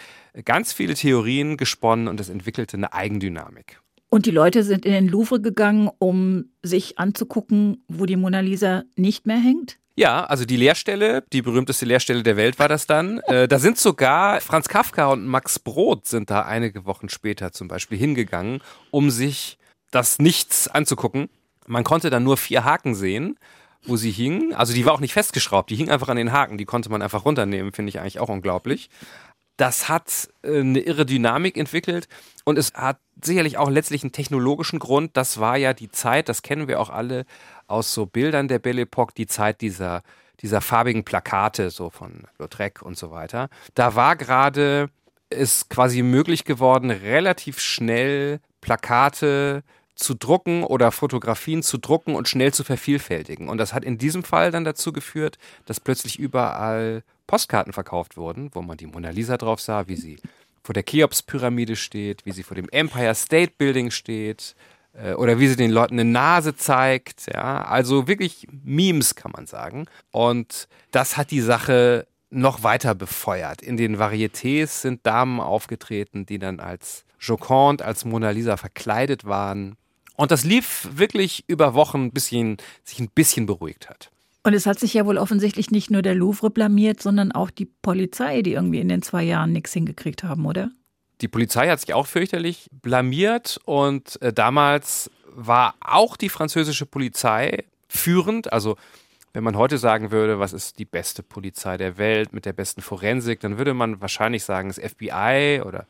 ganz 0.45 0.73
viele 0.73 0.95
Theorien 0.95 1.57
gesponnen 1.57 2.09
und 2.09 2.21
es 2.21 2.29
entwickelte 2.29 2.77
eine 2.77 2.93
Eigendynamik. 2.93 3.81
Und 4.09 4.27
die 4.27 4.31
Leute 4.31 4.63
sind 4.63 4.85
in 4.85 4.93
den 4.93 5.09
Louvre 5.09 5.41
gegangen, 5.41 5.91
um 5.99 6.51
sich 6.63 6.99
anzugucken, 6.99 7.83
wo 7.89 8.05
die 8.05 8.17
Mona 8.17 8.41
Lisa 8.41 8.83
nicht 8.95 9.27
mehr 9.27 9.39
hängt? 9.39 9.79
Ja, 9.95 10.25
also 10.25 10.45
die 10.45 10.57
Lehrstelle, 10.57 11.23
die 11.33 11.43
berühmteste 11.43 11.85
Lehrstelle 11.85 12.23
der 12.23 12.37
Welt 12.37 12.59
war 12.59 12.69
das 12.69 12.87
dann. 12.87 13.21
Äh, 13.33 13.47
da 13.47 13.59
sind 13.59 13.79
sogar 13.79 14.41
Franz 14.41 14.69
Kafka 14.69 15.07
und 15.07 15.27
Max 15.27 15.59
Brod 15.59 16.07
sind 16.07 16.29
da 16.29 16.43
einige 16.43 16.85
Wochen 16.85 17.09
später 17.09 17.53
zum 17.53 17.69
Beispiel 17.69 17.97
hingegangen, 17.97 18.61
um 18.91 19.11
sich 19.11 19.59
das 19.91 20.19
Nichts 20.19 20.67
anzugucken. 20.69 21.29
Man 21.67 21.85
konnte 21.85 22.11
dann 22.11 22.25
nur 22.25 22.37
vier 22.37 22.65
Haken 22.65 22.95
sehen, 22.95 23.39
wo 23.85 23.97
sie 23.97 24.11
hingen. 24.11 24.55
Also 24.55 24.75
die 24.75 24.85
war 24.85 24.93
auch 24.93 25.01
nicht 25.01 25.13
festgeschraubt, 25.13 25.71
die 25.71 25.77
hing 25.77 25.89
einfach 25.89 26.09
an 26.09 26.17
den 26.17 26.33
Haken, 26.33 26.59
die 26.59 26.65
konnte 26.65 26.91
man 26.91 27.01
einfach 27.01 27.25
runternehmen, 27.25 27.73
finde 27.73 27.91
ich 27.91 28.01
eigentlich 28.01 28.19
auch 28.19 28.29
unglaublich. 28.29 28.91
Das 29.57 29.89
hat 29.89 30.29
äh, 30.43 30.61
eine 30.61 30.81
irre 30.81 31.07
Dynamik 31.07 31.57
entwickelt 31.57 32.09
und 32.45 32.59
es 32.59 32.73
hat 32.75 32.99
sicherlich 33.23 33.59
auch 33.59 33.71
letztlich 33.71 34.03
einen 34.03 34.13
technologischen 34.13 34.79
Grund. 34.79 35.17
Das 35.17 35.39
war 35.39 35.57
ja 35.57 35.73
die 35.75 35.91
Zeit, 35.91 36.29
das 36.29 36.43
kennen 36.43 36.69
wir 36.69 36.81
auch 36.81 36.91
alle 36.91 37.25
aus 37.73 37.93
so 37.93 38.07
Bildern 38.07 38.49
der 38.49 38.59
Belle 38.59 38.83
Epoque, 38.83 39.15
die 39.17 39.27
Zeit 39.27 39.61
dieser, 39.61 40.03
dieser 40.41 40.61
farbigen 40.61 41.05
Plakate, 41.05 41.71
so 41.71 41.91
von 41.91 42.25
Lautrec 42.39 42.83
und 42.83 42.97
so 42.97 43.11
weiter. 43.11 43.49
Da 43.75 43.95
war 43.95 44.17
gerade 44.17 44.91
es 45.31 45.69
quasi 45.69 46.03
möglich 46.03 46.45
geworden, 46.45 46.91
relativ 46.91 47.59
schnell 47.59 48.41
Plakate 48.61 49.65
zu 49.95 50.15
drucken 50.15 50.65
oder 50.65 50.93
Fotografien 50.93 51.63
zu 51.63 51.79
drucken 51.79 52.15
und 52.15 52.29
schnell 52.29 52.53
zu 52.53 52.65
vervielfältigen. 52.65 53.49
Und 53.49 53.59
das 53.59 53.73
hat 53.73 53.85
in 53.85 53.99
diesem 53.99 54.25
Fall 54.25 54.51
dann 54.51 54.65
dazu 54.65 54.93
geführt, 54.93 55.39
dass 55.67 55.81
plötzlich 55.81 56.19
überall 56.19 57.03
Postkarten 57.27 57.73
verkauft 57.73 58.17
wurden, 58.17 58.51
wo 58.53 58.63
man 58.63 58.77
die 58.77 58.87
Mona 58.87 59.11
Lisa 59.11 59.37
drauf 59.39 59.61
sah, 59.61 59.89
wie 59.89 59.97
sie 59.97 60.19
vor 60.63 60.75
der 60.75 60.85
Cheops-Pyramide 60.85 61.77
steht, 61.77 62.27
wie 62.27 62.33
sie 62.33 62.43
vor 62.43 62.55
dem 62.55 62.69
Empire 62.69 63.15
State 63.15 63.55
Building 63.59 63.91
steht 63.91 64.55
oder 65.17 65.39
wie 65.39 65.49
sie 65.49 65.57
den 65.57 65.71
Leuten 65.71 65.95
eine 65.95 66.11
Nase 66.11 66.55
zeigt. 66.55 67.27
Ja, 67.33 67.65
also 67.65 68.09
wirklich 68.09 68.47
Memes 68.63 69.15
kann 69.15 69.33
man 69.33 69.47
sagen. 69.47 69.87
Und 70.11 70.69
das 70.91 71.17
hat 71.17 71.31
die 71.31 71.41
Sache 71.41 72.07
noch 72.31 72.63
weiter 72.63 72.95
befeuert. 72.95 73.63
In 73.63 73.77
den 73.77 73.97
Varietés 73.97 74.67
sind 74.67 75.07
Damen 75.07 75.41
aufgetreten, 75.41 76.27
die 76.27 76.39
dann 76.39 76.61
als 76.61 77.05
Joconde, 77.21 77.85
als 77.85 78.05
Mona 78.05 78.31
Lisa 78.31 78.57
verkleidet 78.57 79.25
waren. 79.25 79.77
Und 80.17 80.31
das 80.31 80.45
lief 80.45 80.89
wirklich 80.95 81.45
über 81.47 81.75
Wochen, 81.75 82.11
bis 82.11 82.33
ihn 82.33 82.57
sich 82.85 83.01
ein 83.01 83.11
bisschen 83.15 83.47
beruhigt 83.47 83.89
hat. 83.89 84.11
Und 84.45 84.55
es 84.55 84.67
hat 84.67 84.81
sich 84.81 84.95
ja 84.95 85.07
wohl 85.07 85.19
offensichtlich 85.19 85.71
nicht 85.71 85.91
nur 85.91 86.03
der 86.03 86.15
Louvre 86.15 86.51
blamiert, 86.51 87.01
sondern 87.01 87.33
auch 87.33 87.51
die 87.51 87.67
Polizei, 87.67 88.43
die 88.43 88.55
irgendwie 88.55 88.81
in 88.81 88.89
den 88.89 89.03
zwei 89.03 89.23
Jahren 89.23 89.53
nichts 89.53 89.73
hingekriegt 89.73 90.25
haben, 90.25 90.47
oder? 90.47 90.71
Die 91.23 91.29
Polizei 91.29 91.69
hat 91.69 91.81
sich 91.81 91.95
auch 91.95 92.07
fürchterlich 92.07 92.69
blamiert 92.73 93.61
und 93.65 94.21
äh, 94.21 94.33
damals 94.33 95.11
war 95.27 95.75
auch 95.81 96.17
die 96.17 96.29
französische 96.29 96.85
Polizei 96.85 97.65
führend. 97.89 98.53
Also 98.53 98.77
wenn 99.33 99.45
man 99.45 99.57
heute 99.57 99.79
sagen 99.79 100.11
würde, 100.11 100.41
was 100.41 100.53
ist 100.53 100.79
die 100.79 100.85
beste 100.85 101.23
Polizei 101.23 101.77
der 101.77 101.97
Welt 101.97 102.33
mit 102.33 102.45
der 102.45 102.53
besten 102.53 102.83
Forensik, 102.83 103.41
dann 103.41 103.57
würde 103.57 103.73
man 103.73 104.01
wahrscheinlich 104.01 104.45
sagen, 104.45 104.69
das 104.69 104.79
FBI 104.79 105.63
oder 105.65 105.87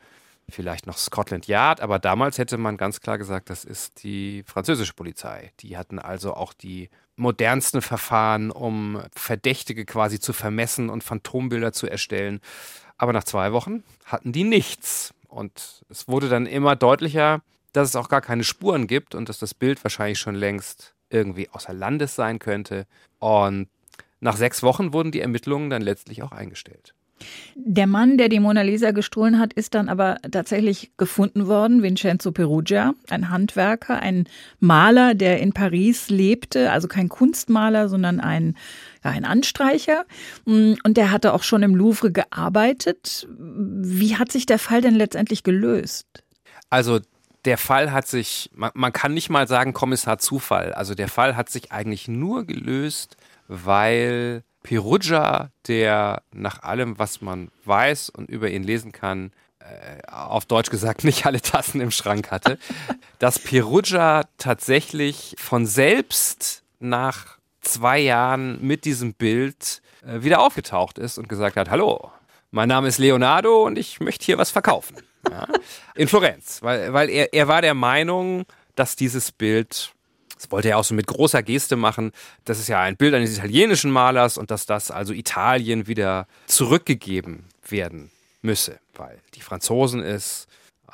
vielleicht 0.49 0.87
noch 0.87 0.97
Scotland 0.97 1.47
Yard, 1.47 1.81
aber 1.81 1.99
damals 1.99 2.37
hätte 2.37 2.57
man 2.57 2.77
ganz 2.77 3.01
klar 3.01 3.17
gesagt, 3.17 3.49
das 3.49 3.65
ist 3.65 4.03
die 4.03 4.43
französische 4.45 4.93
Polizei. 4.93 5.51
Die 5.61 5.77
hatten 5.77 5.99
also 5.99 6.35
auch 6.35 6.53
die 6.53 6.89
modernsten 7.15 7.81
Verfahren, 7.81 8.51
um 8.51 9.01
Verdächtige 9.15 9.85
quasi 9.85 10.19
zu 10.19 10.33
vermessen 10.33 10.89
und 10.89 11.03
Phantombilder 11.03 11.73
zu 11.73 11.87
erstellen. 11.87 12.39
Aber 12.97 13.13
nach 13.13 13.23
zwei 13.23 13.51
Wochen 13.51 13.83
hatten 14.05 14.31
die 14.31 14.43
nichts. 14.43 15.13
Und 15.33 15.83
es 15.89 16.07
wurde 16.07 16.29
dann 16.29 16.45
immer 16.45 16.75
deutlicher, 16.75 17.41
dass 17.71 17.89
es 17.89 17.95
auch 17.95 18.07
gar 18.07 18.21
keine 18.21 18.43
Spuren 18.43 18.85
gibt 18.85 19.15
und 19.15 19.29
dass 19.29 19.39
das 19.39 19.55
Bild 19.55 19.83
wahrscheinlich 19.83 20.19
schon 20.19 20.35
längst 20.35 20.93
irgendwie 21.09 21.49
außer 21.49 21.73
Landes 21.73 22.15
sein 22.15 22.37
könnte. 22.37 22.85
Und 23.19 23.67
nach 24.19 24.37
sechs 24.37 24.61
Wochen 24.61 24.93
wurden 24.93 25.11
die 25.11 25.21
Ermittlungen 25.21 25.69
dann 25.69 25.81
letztlich 25.81 26.21
auch 26.21 26.31
eingestellt. 26.31 26.93
Der 27.55 27.87
Mann, 27.87 28.17
der 28.17 28.29
die 28.29 28.39
Mona 28.39 28.61
Lisa 28.61 28.91
gestohlen 28.91 29.39
hat, 29.39 29.53
ist 29.53 29.75
dann 29.75 29.89
aber 29.89 30.17
tatsächlich 30.31 30.91
gefunden 30.97 31.47
worden, 31.47 31.83
Vincenzo 31.83 32.31
Perugia, 32.31 32.93
ein 33.09 33.29
Handwerker, 33.29 33.99
ein 33.99 34.27
Maler, 34.59 35.13
der 35.15 35.39
in 35.39 35.53
Paris 35.53 36.09
lebte, 36.09 36.71
also 36.71 36.87
kein 36.87 37.09
Kunstmaler, 37.09 37.89
sondern 37.89 38.19
ein, 38.19 38.55
ja, 39.03 39.11
ein 39.11 39.25
Anstreicher. 39.25 40.05
Und 40.45 40.79
der 40.85 41.11
hatte 41.11 41.33
auch 41.33 41.43
schon 41.43 41.63
im 41.63 41.75
Louvre 41.75 42.11
gearbeitet. 42.11 43.27
Wie 43.37 44.17
hat 44.17 44.31
sich 44.31 44.45
der 44.45 44.59
Fall 44.59 44.81
denn 44.81 44.95
letztendlich 44.95 45.43
gelöst? 45.43 46.07
Also 46.69 46.99
der 47.45 47.57
Fall 47.57 47.91
hat 47.91 48.07
sich, 48.07 48.49
man, 48.53 48.71
man 48.73 48.93
kann 48.93 49.13
nicht 49.13 49.29
mal 49.29 49.47
sagen 49.47 49.73
Kommissar 49.73 50.17
Zufall. 50.17 50.73
Also 50.73 50.95
der 50.95 51.07
Fall 51.07 51.35
hat 51.35 51.49
sich 51.49 51.71
eigentlich 51.71 52.07
nur 52.07 52.45
gelöst, 52.45 53.17
weil 53.47 54.43
Perugia, 54.63 55.51
der 55.67 56.23
nach 56.31 56.63
allem, 56.63 56.97
was 56.97 57.21
man 57.21 57.51
weiß 57.65 58.09
und 58.09 58.29
über 58.29 58.49
ihn 58.49 58.63
lesen 58.63 58.91
kann, 58.91 59.31
äh, 59.59 60.01
auf 60.11 60.45
Deutsch 60.45 60.69
gesagt 60.69 61.03
nicht 61.03 61.25
alle 61.25 61.41
Tassen 61.41 61.81
im 61.81 61.91
Schrank 61.91 62.31
hatte, 62.31 62.57
dass 63.19 63.39
Perugia 63.39 64.23
tatsächlich 64.37 65.35
von 65.37 65.65
selbst 65.65 66.63
nach 66.79 67.37
zwei 67.61 67.99
Jahren 67.99 68.65
mit 68.65 68.85
diesem 68.85 69.13
Bild 69.13 69.81
äh, 70.05 70.23
wieder 70.23 70.41
aufgetaucht 70.41 70.97
ist 70.97 71.17
und 71.17 71.29
gesagt 71.29 71.55
hat, 71.55 71.69
hallo, 71.69 72.11
mein 72.51 72.69
Name 72.69 72.87
ist 72.87 72.97
Leonardo 72.97 73.63
und 73.63 73.77
ich 73.77 73.99
möchte 73.99 74.25
hier 74.25 74.37
was 74.37 74.51
verkaufen. 74.51 74.97
Ja, 75.31 75.47
in 75.95 76.09
Florenz, 76.09 76.61
weil, 76.63 76.91
weil 76.91 77.09
er, 77.09 77.33
er 77.33 77.47
war 77.47 77.61
der 77.61 77.73
Meinung, 77.73 78.43
dass 78.75 78.97
dieses 78.97 79.31
Bild 79.31 79.92
das 80.43 80.51
wollte 80.51 80.69
er 80.69 80.77
auch 80.77 80.83
so 80.83 80.93
mit 80.93 81.07
großer 81.07 81.41
Geste 81.41 81.77
machen. 81.77 82.11
Das 82.43 82.59
ist 82.59 82.67
ja 82.67 82.81
ein 82.81 82.97
Bild 82.97 83.13
eines 83.13 83.37
italienischen 83.37 83.91
Malers 83.91 84.37
und 84.37 84.51
dass 84.51 84.65
das 84.65 84.91
also 84.91 85.13
Italien 85.13 85.87
wieder 85.87 86.27
zurückgegeben 86.47 87.45
werden 87.67 88.11
müsse, 88.41 88.79
weil 88.93 89.21
die 89.35 89.41
Franzosen 89.41 90.01
es 90.01 90.47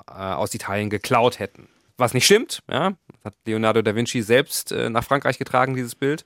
äh, 0.08 0.12
aus 0.14 0.54
Italien 0.54 0.92
geklaut 0.92 1.40
hätten. 1.40 1.68
Was 1.98 2.14
nicht 2.14 2.26
stimmt, 2.26 2.62
ja, 2.70 2.94
hat 3.24 3.34
Leonardo 3.46 3.82
da 3.82 3.96
Vinci 3.96 4.22
selbst 4.22 4.72
äh, 4.72 4.90
nach 4.90 5.04
Frankreich 5.04 5.40
getragen, 5.40 5.76
dieses 5.76 5.96
Bild. 5.96 6.26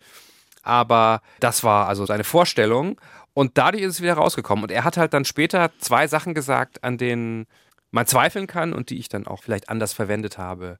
Aber 0.61 1.21
das 1.39 1.63
war 1.63 1.87
also 1.87 2.05
seine 2.05 2.25
Vorstellung 2.25 2.99
und 3.33 3.57
dadurch 3.57 3.83
ist 3.83 3.93
es 3.93 4.01
wieder 4.01 4.15
rausgekommen. 4.15 4.63
Und 4.63 4.71
er 4.71 4.83
hat 4.83 4.97
halt 4.97 5.13
dann 5.13 5.23
später 5.23 5.71
zwei 5.79 6.07
Sachen 6.07 6.33
gesagt, 6.33 6.83
an 6.83 6.97
denen 6.97 7.47
man 7.91 8.05
zweifeln 8.05 8.47
kann 8.47 8.73
und 8.73 8.89
die 8.89 8.97
ich 8.97 9.07
dann 9.07 9.27
auch 9.27 9.43
vielleicht 9.43 9.69
anders 9.69 9.93
verwendet 9.93 10.37
habe. 10.37 10.77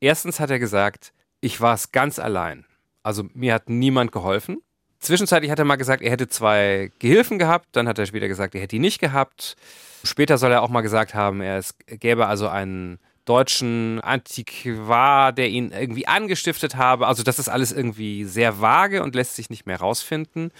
Erstens 0.00 0.40
hat 0.40 0.50
er 0.50 0.58
gesagt, 0.58 1.12
ich 1.42 1.60
war 1.60 1.74
es 1.74 1.92
ganz 1.92 2.18
allein. 2.18 2.64
Also 3.02 3.24
mir 3.34 3.52
hat 3.52 3.68
niemand 3.68 4.12
geholfen. 4.12 4.62
Zwischenzeitlich 5.00 5.50
hat 5.50 5.58
er 5.58 5.64
mal 5.64 5.76
gesagt, 5.76 6.02
er 6.02 6.12
hätte 6.12 6.28
zwei 6.28 6.92
Gehilfen 7.00 7.38
gehabt, 7.38 7.68
dann 7.72 7.88
hat 7.88 7.98
er 7.98 8.06
später 8.06 8.28
gesagt, 8.28 8.54
er 8.54 8.60
hätte 8.60 8.76
die 8.76 8.78
nicht 8.78 9.00
gehabt. 9.00 9.56
Später 10.04 10.38
soll 10.38 10.52
er 10.52 10.62
auch 10.62 10.68
mal 10.68 10.80
gesagt 10.80 11.12
haben, 11.12 11.40
er 11.40 11.58
es 11.58 11.74
gäbe 11.86 12.28
also 12.28 12.48
einen 12.48 13.00
deutschen 13.24 14.00
Antiquar, 14.00 15.32
der 15.32 15.48
ihn 15.48 15.72
irgendwie 15.72 16.06
angestiftet 16.06 16.76
habe. 16.76 17.08
Also 17.08 17.24
das 17.24 17.40
ist 17.40 17.48
alles 17.48 17.72
irgendwie 17.72 18.24
sehr 18.24 18.60
vage 18.60 19.02
und 19.02 19.16
lässt 19.16 19.34
sich 19.34 19.50
nicht 19.50 19.66
mehr 19.66 19.80
rausfinden. 19.80 20.52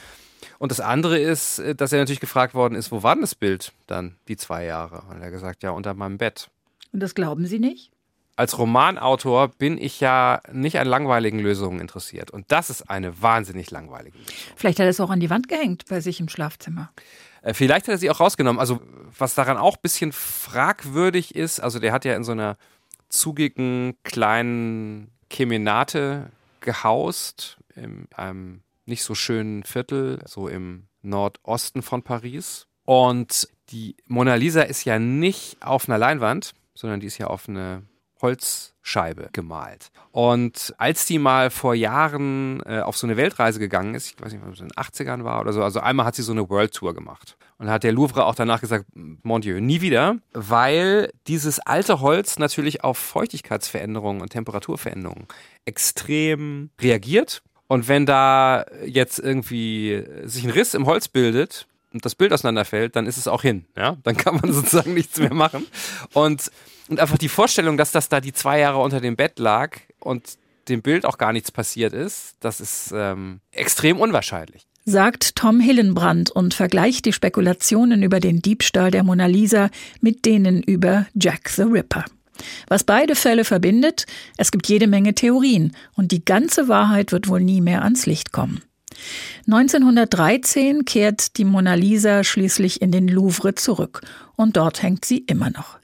Und 0.59 0.73
das 0.73 0.81
andere 0.81 1.19
ist, 1.21 1.63
dass 1.77 1.93
er 1.93 2.01
natürlich 2.01 2.21
gefragt 2.21 2.55
worden 2.55 2.75
ist, 2.75 2.91
wo 2.91 3.05
war 3.05 3.15
denn 3.15 3.23
das 3.23 3.37
Bild 3.37 3.73
dann, 3.87 4.17
die 4.27 4.37
zwei 4.37 4.65
Jahre? 4.65 5.03
Und 5.09 5.21
er 5.21 5.27
hat 5.27 5.33
gesagt, 5.33 5.63
ja, 5.63 5.71
unter 5.71 5.95
meinem 5.95 6.19
Bett. 6.19 6.51
Und 6.93 7.01
das 7.01 7.15
glauben 7.15 7.47
Sie 7.47 7.61
nicht? 7.61 7.92
Als 8.37 8.59
Romanautor 8.59 9.49
bin 9.49 9.79
ich 9.79 10.01
ja 10.01 10.41
nicht 10.51 10.79
an 10.79 10.87
langweiligen 10.87 11.39
Lösungen 11.39 11.81
interessiert. 11.81 12.31
Und 12.31 12.51
das 12.51 12.71
ist 12.71 12.89
eine 12.89 13.21
wahnsinnig 13.21 13.71
langweilige 13.71 14.19
Lösung. 14.19 14.35
Vielleicht 14.57 14.79
hat 14.79 14.85
er 14.85 14.91
es 14.91 15.01
auch 15.01 15.11
an 15.11 15.21
die 15.21 15.31
Wand 15.31 15.49
gehängt 15.49 15.85
bei 15.89 16.01
sich 16.01 16.21
im 16.21 16.29
Schlafzimmer. 16.29 16.91
Äh, 17.43 17.55
vielleicht 17.55 17.87
hat 17.87 17.95
er 17.95 17.99
sie 17.99 18.11
auch 18.11 18.21
rausgenommen. 18.21 18.59
Also, 18.59 18.81
was 19.19 19.35
daran 19.35 19.59
auch 19.59 19.77
ein 19.77 19.83
bisschen 19.83 20.13
fragwürdig 20.13 21.35
ist, 21.35 21.61
also 21.61 21.79
der 21.79 21.93
hat 21.93 22.05
ja 22.05 22.15
in 22.15 22.25
so 22.25 22.33
einer 22.33 22.57
zugigen 23.09 23.97
kleinen 24.03 25.11
Kemenate 25.29 26.31
gehaust, 26.61 27.59
in 27.75 28.07
einem 28.15 28.63
nicht 28.87 29.03
so 29.05 29.15
schönen 29.15 29.63
Viertel, 29.65 30.23
so 30.27 30.49
im 30.49 30.87
Nordosten 31.03 31.83
von 31.83 32.03
Paris. 32.03 32.67
Und 32.85 33.49
die 33.71 33.97
Mona 34.07 34.35
Lisa 34.35 34.63
ist 34.63 34.85
ja 34.85 34.99
nicht 34.99 35.59
auf 35.61 35.89
einer 35.89 35.99
Leinwand, 35.99 36.55
sondern 36.75 37.01
die 37.01 37.07
ist 37.07 37.19
ja 37.19 37.27
auf 37.27 37.49
eine 37.49 37.83
Holzscheibe 38.23 39.29
gemalt. 39.33 39.91
Und 40.13 40.75
als 40.79 41.05
die 41.07 41.19
mal 41.19 41.51
vor 41.51 41.75
Jahren 41.75 42.63
äh, 42.65 42.81
auf 42.81 42.97
so 42.97 43.07
eine 43.07 43.17
Weltreise 43.17 43.59
gegangen 43.59 43.95
ist, 43.95 44.15
ich 44.15 44.25
weiß 44.25 44.33
nicht, 44.33 44.43
ob 44.43 44.53
es 44.53 44.61
in 44.61 44.69
den 44.69 44.77
80ern 44.77 45.25
war 45.25 45.41
oder 45.41 45.53
so, 45.53 45.63
also 45.63 45.81
einmal 45.81 46.07
hat 46.07 46.15
sie 46.15 46.23
so 46.23 46.33
eine 46.33 46.49
World 46.49 46.73
Tour 46.73 46.95
gemacht. 46.95 47.37
Und 47.59 47.71
hat 47.71 47.85
der 47.85 47.93
Louvre 47.93 48.25
auch 48.25 48.35
danach 48.35 48.61
gesagt, 48.61 48.87
mon 48.95 49.41
Dieu, 49.41 49.61
nie 49.61 49.81
wieder, 49.83 50.17
weil 50.33 51.13
dieses 51.29 51.61
alte 51.61 52.01
Holz 52.01 52.39
natürlich 52.39 52.83
auf 52.83 52.99
Feuchtigkeitsveränderungen 52.99 54.21
und 54.21 54.31
Temperaturveränderungen 54.31 55.29
extrem 55.65 56.71
reagiert. 56.81 57.43
Und 57.69 57.89
wenn 57.89 58.05
da 58.05 58.67
jetzt 58.85 59.19
irgendwie 59.19 60.05
sich 60.25 60.45
ein 60.45 60.51
Riss 60.51 60.75
im 60.75 60.87
Holz 60.87 61.09
bildet, 61.09 61.67
und 61.93 62.05
das 62.05 62.15
Bild 62.15 62.33
auseinanderfällt, 62.33 62.97
dann 62.97 63.07
ist 63.07 63.17
es 63.17 63.29
auch 63.29 63.43
hin. 63.43 63.67
Ja? 63.77 63.97
Dann 64.03 64.17
kann 64.17 64.37
man 64.37 64.53
sozusagen 64.53 64.95
nichts 64.95 65.19
mehr 65.19 65.35
machen. 65.35 65.67
Und 66.13 66.51
und 66.89 67.01
einfach 67.01 67.19
die 67.19 67.29
Vorstellung, 67.29 67.77
dass 67.77 67.93
das 67.93 68.09
da 68.09 68.21
die 68.21 68.33
zwei 68.33 68.59
Jahre 68.59 68.79
unter 68.79 69.01
dem 69.01 69.17
Bett 69.17 69.39
lag 69.39 69.79
und 70.01 70.37
dem 70.69 70.83
Bild 70.83 71.07
auch 71.07 71.19
gar 71.19 71.33
nichts 71.33 71.51
passiert 71.51 71.93
ist, 71.93 72.37
das 72.41 72.61
ist 72.61 72.93
ähm, 72.95 73.41
extrem 73.51 73.99
unwahrscheinlich. 73.99 74.67
Sagt 74.85 75.37
Tom 75.37 75.61
Hillenbrand 75.61 76.31
und 76.31 76.55
vergleicht 76.55 77.05
die 77.05 77.13
Spekulationen 77.13 78.03
über 78.03 78.21
den 78.21 78.43
Diebstahl 78.43 78.91
der 78.91 79.05
Mona 79.05 79.27
Lisa 79.27 79.71
mit 80.01 80.25
denen 80.25 80.63
über 80.63 81.07
Jack 81.15 81.49
the 81.49 81.63
Ripper. 81.63 82.05
Was 82.67 82.83
beide 82.83 83.15
Fälle 83.15 83.45
verbindet, 83.45 84.07
es 84.37 84.51
gibt 84.51 84.69
jede 84.69 84.89
Menge 84.89 85.15
Theorien 85.15 85.77
und 85.95 86.11
die 86.11 86.25
ganze 86.25 86.69
Wahrheit 86.69 87.13
wird 87.13 87.29
wohl 87.29 87.41
nie 87.41 87.61
mehr 87.61 87.83
ans 87.85 88.07
Licht 88.07 88.33
kommen. 88.33 88.63
1913 89.47 90.85
kehrt 90.85 91.37
die 91.37 91.45
Mona 91.45 91.75
Lisa 91.75 92.25
schließlich 92.25 92.83
in 92.83 92.91
den 92.91 93.09
Louvre 93.09 93.55
zurück 93.55 94.03
und 94.37 94.57
dort 94.57 94.83
hängt 94.83 95.05
sie 95.05 95.19
immer 95.19 95.51
noch. 95.51 95.79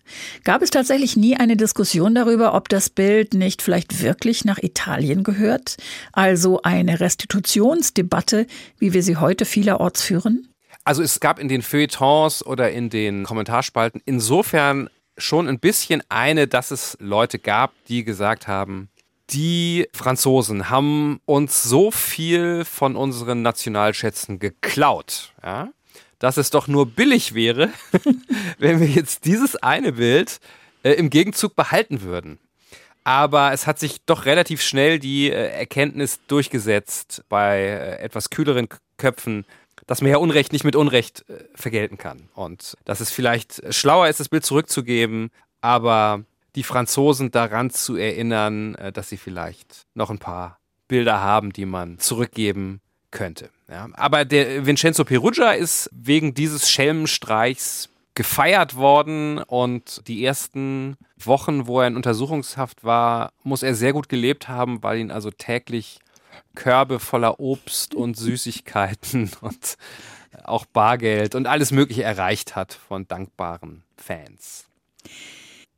Gab 0.44 0.62
es 0.62 0.70
tatsächlich 0.70 1.16
nie 1.16 1.36
eine 1.36 1.56
Diskussion 1.56 2.14
darüber, 2.14 2.54
ob 2.54 2.68
das 2.68 2.90
Bild 2.90 3.34
nicht 3.34 3.62
vielleicht 3.62 4.02
wirklich 4.02 4.44
nach 4.44 4.58
Italien 4.58 5.22
gehört? 5.22 5.76
Also 6.12 6.62
eine 6.62 7.00
Restitutionsdebatte, 7.00 8.46
wie 8.78 8.92
wir 8.92 9.02
sie 9.02 9.16
heute 9.16 9.44
vielerorts 9.44 10.02
führen? 10.02 10.48
Also 10.84 11.02
es 11.02 11.20
gab 11.20 11.38
in 11.38 11.48
den 11.48 11.62
Feuilletons 11.62 12.44
oder 12.44 12.70
in 12.70 12.88
den 12.88 13.24
Kommentarspalten 13.24 14.00
insofern 14.06 14.88
schon 15.18 15.48
ein 15.48 15.58
bisschen 15.58 16.02
eine, 16.08 16.46
dass 16.46 16.70
es 16.70 16.96
Leute 17.00 17.38
gab, 17.38 17.72
die 17.88 18.04
gesagt 18.04 18.48
haben, 18.48 18.88
die 19.30 19.88
Franzosen 19.92 20.70
haben 20.70 21.20
uns 21.26 21.62
so 21.62 21.90
viel 21.90 22.64
von 22.64 22.96
unseren 22.96 23.42
Nationalschätzen 23.42 24.38
geklaut, 24.38 25.32
ja, 25.42 25.68
dass 26.18 26.36
es 26.36 26.50
doch 26.50 26.66
nur 26.66 26.86
billig 26.86 27.34
wäre, 27.34 27.70
wenn 28.58 28.80
wir 28.80 28.88
jetzt 28.88 29.24
dieses 29.24 29.56
eine 29.56 29.92
Bild 29.92 30.40
äh, 30.82 30.92
im 30.92 31.10
Gegenzug 31.10 31.56
behalten 31.56 32.02
würden. 32.02 32.38
Aber 33.04 33.52
es 33.52 33.66
hat 33.66 33.78
sich 33.78 34.02
doch 34.04 34.26
relativ 34.26 34.60
schnell 34.62 34.98
die 34.98 35.30
äh, 35.30 35.50
Erkenntnis 35.50 36.20
durchgesetzt 36.26 37.24
bei 37.28 37.60
äh, 37.60 37.98
etwas 38.00 38.30
kühleren 38.30 38.68
Köpfen, 38.96 39.44
dass 39.86 40.02
man 40.02 40.10
ja 40.10 40.18
Unrecht 40.18 40.52
nicht 40.52 40.64
mit 40.64 40.76
Unrecht 40.76 41.24
äh, 41.28 41.44
vergelten 41.54 41.96
kann. 41.96 42.28
Und 42.34 42.76
dass 42.84 43.00
es 43.00 43.10
vielleicht 43.10 43.62
schlauer 43.74 44.08
ist, 44.08 44.20
das 44.20 44.28
Bild 44.28 44.44
zurückzugeben, 44.44 45.30
aber 45.60 46.24
die 46.54 46.62
Franzosen 46.62 47.30
daran 47.30 47.70
zu 47.70 47.96
erinnern, 47.96 48.74
äh, 48.76 48.92
dass 48.92 49.08
sie 49.08 49.16
vielleicht 49.16 49.86
noch 49.94 50.10
ein 50.10 50.18
paar 50.18 50.58
Bilder 50.88 51.20
haben, 51.20 51.52
die 51.52 51.66
man 51.66 51.98
zurückgeben 51.98 52.80
könnte. 53.10 53.50
Ja, 53.68 53.88
aber 53.94 54.24
der 54.24 54.66
Vincenzo 54.66 55.04
Perugia 55.04 55.52
ist 55.52 55.90
wegen 55.92 56.34
dieses 56.34 56.70
Schelmenstreichs 56.70 57.90
gefeiert 58.14 58.74
worden 58.74 59.38
und 59.38 60.08
die 60.08 60.24
ersten 60.24 60.96
Wochen, 61.16 61.66
wo 61.66 61.80
er 61.80 61.86
in 61.86 61.96
Untersuchungshaft 61.96 62.82
war, 62.82 63.32
muss 63.44 63.62
er 63.62 63.74
sehr 63.74 63.92
gut 63.92 64.08
gelebt 64.08 64.48
haben, 64.48 64.82
weil 64.82 64.98
ihn 64.98 65.10
also 65.12 65.30
täglich 65.30 66.00
Körbe 66.54 66.98
voller 66.98 67.38
Obst 67.38 67.94
und 67.94 68.16
Süßigkeiten 68.16 69.30
und 69.40 69.76
auch 70.44 70.66
Bargeld 70.66 71.34
und 71.34 71.46
alles 71.46 71.70
Mögliche 71.70 72.02
erreicht 72.02 72.56
hat 72.56 72.72
von 72.72 73.06
dankbaren 73.06 73.84
Fans. 73.96 74.66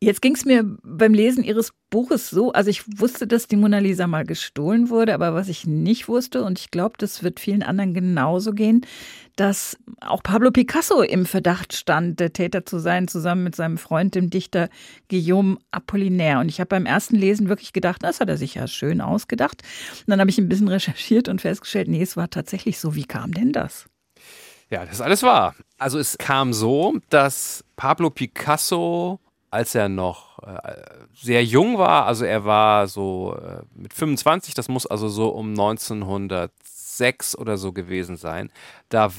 Jetzt 0.03 0.23
ging 0.23 0.35
es 0.35 0.47
mir 0.47 0.65
beim 0.83 1.13
Lesen 1.13 1.45
Ihres 1.45 1.73
Buches 1.91 2.31
so, 2.31 2.53
also 2.53 2.71
ich 2.71 2.85
wusste, 2.99 3.27
dass 3.27 3.49
die 3.49 3.57
Mona 3.57 3.81
Lisa 3.81 4.07
mal 4.07 4.25
gestohlen 4.25 4.89
wurde, 4.89 5.13
aber 5.13 5.35
was 5.35 5.49
ich 5.49 5.67
nicht 5.67 6.09
wusste, 6.09 6.43
und 6.43 6.59
ich 6.59 6.71
glaube, 6.71 6.95
das 6.97 7.23
wird 7.23 7.39
vielen 7.39 7.63
anderen 7.63 7.93
genauso 7.93 8.53
gehen, 8.53 8.87
dass 9.37 9.77
auch 10.01 10.23
Pablo 10.23 10.53
Picasso 10.53 11.03
im 11.03 11.27
Verdacht 11.27 11.75
stand, 11.75 12.19
der 12.19 12.33
Täter 12.33 12.65
zu 12.65 12.79
sein, 12.79 13.09
zusammen 13.09 13.45
mit 13.45 13.55
seinem 13.55 13.77
Freund, 13.77 14.15
dem 14.15 14.31
Dichter 14.31 14.71
Guillaume 15.11 15.59
Apollinaire. 15.71 16.41
Und 16.41 16.49
ich 16.49 16.61
habe 16.61 16.69
beim 16.69 16.87
ersten 16.87 17.17
Lesen 17.17 17.51
wirklich 17.51 17.75
gedacht, 17.75 18.03
das 18.03 18.21
hat 18.21 18.31
er 18.31 18.39
sich 18.39 18.55
ja 18.55 18.67
schön 18.69 19.03
ausgedacht. 19.03 19.63
Und 20.01 20.09
dann 20.09 20.21
habe 20.21 20.31
ich 20.31 20.39
ein 20.39 20.49
bisschen 20.49 20.69
recherchiert 20.69 21.29
und 21.29 21.43
festgestellt, 21.43 21.89
nee, 21.89 22.03
es 22.03 22.17
war 22.17 22.31
tatsächlich 22.31 22.79
so. 22.79 22.95
Wie 22.95 23.05
kam 23.05 23.33
denn 23.33 23.53
das? 23.53 23.85
Ja, 24.71 24.85
das 24.85 24.95
ist 24.95 25.01
alles 25.01 25.23
wahr. 25.23 25.55
Also 25.79 25.99
es 25.99 26.17
kam 26.17 26.53
so, 26.55 26.97
dass 27.11 27.65
Pablo 27.77 28.09
Picasso 28.09 29.21
als 29.51 29.75
er 29.75 29.89
noch 29.89 30.43
äh, 30.43 30.83
sehr 31.15 31.45
jung 31.45 31.79
war, 31.79 32.07
also 32.07 32.25
er 32.25 32.45
war 32.45 32.87
so 32.87 33.37
äh, 33.37 33.63
mit 33.75 33.93
25, 33.93 34.55
das 34.55 34.69
muss 34.69 34.87
also 34.87 35.09
so 35.09 35.29
um 35.29 35.51
1906 35.51 37.37
oder 37.37 37.59
so 37.59 37.73
gewesen 37.73 38.17
sein, 38.17 38.51
da 38.89 39.11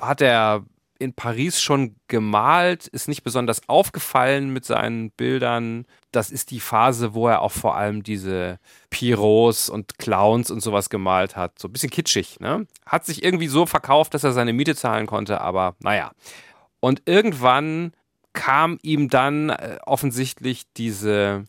hat 0.00 0.20
er 0.20 0.64
in 0.98 1.12
Paris 1.12 1.60
schon 1.60 1.96
gemalt, 2.08 2.86
ist 2.86 3.08
nicht 3.08 3.22
besonders 3.22 3.68
aufgefallen 3.68 4.50
mit 4.50 4.64
seinen 4.64 5.10
Bildern. 5.10 5.86
Das 6.10 6.30
ist 6.30 6.50
die 6.50 6.60
Phase, 6.60 7.14
wo 7.14 7.28
er 7.28 7.42
auch 7.42 7.52
vor 7.52 7.76
allem 7.76 8.02
diese 8.02 8.58
Pierrots 8.90 9.68
und 9.68 9.98
Clowns 9.98 10.50
und 10.50 10.60
sowas 10.60 10.88
gemalt 10.88 11.36
hat. 11.36 11.58
So 11.58 11.68
ein 11.68 11.72
bisschen 11.72 11.90
kitschig, 11.90 12.40
ne? 12.40 12.66
Hat 12.86 13.04
sich 13.04 13.22
irgendwie 13.22 13.48
so 13.48 13.66
verkauft, 13.66 14.14
dass 14.14 14.24
er 14.24 14.32
seine 14.32 14.52
Miete 14.52 14.74
zahlen 14.74 15.06
konnte, 15.06 15.40
aber 15.40 15.76
naja. 15.80 16.12
Und 16.80 17.02
irgendwann 17.04 17.92
kam 18.36 18.78
ihm 18.82 19.08
dann 19.08 19.48
äh, 19.48 19.78
offensichtlich 19.84 20.64
diese 20.76 21.46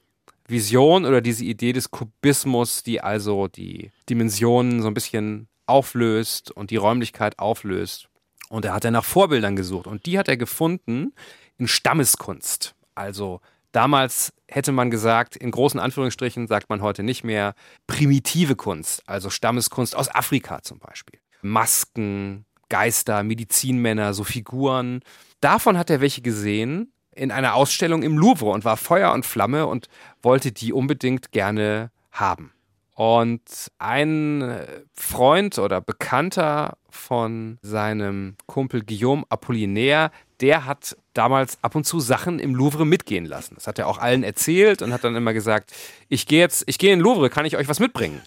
Vision 0.47 1.05
oder 1.05 1.21
diese 1.21 1.43
Idee 1.43 1.73
des 1.73 1.91
Kubismus, 1.91 2.81
die 2.81 3.01
also 3.01 3.47
die 3.47 3.91
Dimensionen 4.09 4.81
so 4.81 4.87
ein 4.87 4.93
bisschen 4.93 5.49
auflöst 5.67 6.49
und 6.49 6.71
die 6.71 6.77
Räumlichkeit 6.77 7.37
auflöst. 7.37 8.07
Und 8.49 8.63
er 8.63 8.73
hat 8.73 8.85
dann 8.85 8.93
nach 8.93 9.03
Vorbildern 9.03 9.57
gesucht 9.57 9.85
und 9.85 10.05
die 10.05 10.17
hat 10.17 10.29
er 10.29 10.37
gefunden 10.37 11.13
in 11.57 11.67
Stammeskunst. 11.67 12.73
Also 12.95 13.41
damals 13.73 14.33
hätte 14.47 14.71
man 14.71 14.89
gesagt, 14.89 15.35
in 15.35 15.51
großen 15.51 15.81
Anführungsstrichen 15.81 16.47
sagt 16.47 16.69
man 16.69 16.81
heute 16.81 17.03
nicht 17.03 17.25
mehr 17.25 17.53
primitive 17.85 18.55
Kunst, 18.55 19.03
also 19.05 19.29
Stammeskunst 19.29 19.93
aus 19.93 20.07
Afrika 20.07 20.61
zum 20.61 20.79
Beispiel. 20.79 21.19
Masken, 21.41 22.45
Geister, 22.69 23.23
Medizinmänner, 23.23 24.13
so 24.13 24.23
Figuren. 24.23 25.01
Davon 25.41 25.77
hat 25.77 25.89
er 25.89 26.01
welche 26.01 26.21
gesehen 26.21 26.91
in 27.15 27.31
einer 27.31 27.55
Ausstellung 27.55 28.03
im 28.03 28.17
Louvre 28.17 28.51
und 28.51 28.65
war 28.65 28.77
Feuer 28.77 29.11
und 29.11 29.25
Flamme 29.25 29.67
und 29.67 29.87
wollte 30.21 30.51
die 30.51 30.73
unbedingt 30.73 31.31
gerne 31.31 31.91
haben. 32.11 32.51
Und 32.95 33.71
ein 33.77 34.59
Freund 34.93 35.59
oder 35.59 35.81
Bekannter 35.81 36.77
von 36.89 37.59
seinem 37.61 38.35
Kumpel 38.47 38.83
Guillaume 38.83 39.23
Apollinaire, 39.29 40.09
der 40.41 40.65
hat 40.65 40.97
damals 41.13 41.59
ab 41.61 41.75
und 41.75 41.85
zu 41.85 41.99
Sachen 41.99 42.39
im 42.39 42.55
Louvre 42.55 42.87
mitgehen 42.87 43.25
lassen. 43.25 43.53
Das 43.55 43.67
hat 43.67 43.77
er 43.77 43.87
auch 43.87 43.99
allen 43.99 44.23
erzählt 44.23 44.81
und 44.81 44.93
hat 44.93 45.03
dann 45.03 45.15
immer 45.15 45.33
gesagt, 45.33 45.73
ich 46.09 46.25
gehe 46.25 46.39
jetzt, 46.39 46.63
ich 46.65 46.79
gehe 46.79 46.91
in 46.91 46.99
den 46.99 47.03
Louvre, 47.03 47.29
kann 47.29 47.45
ich 47.45 47.55
euch 47.55 47.67
was 47.67 47.79
mitbringen? 47.79 48.21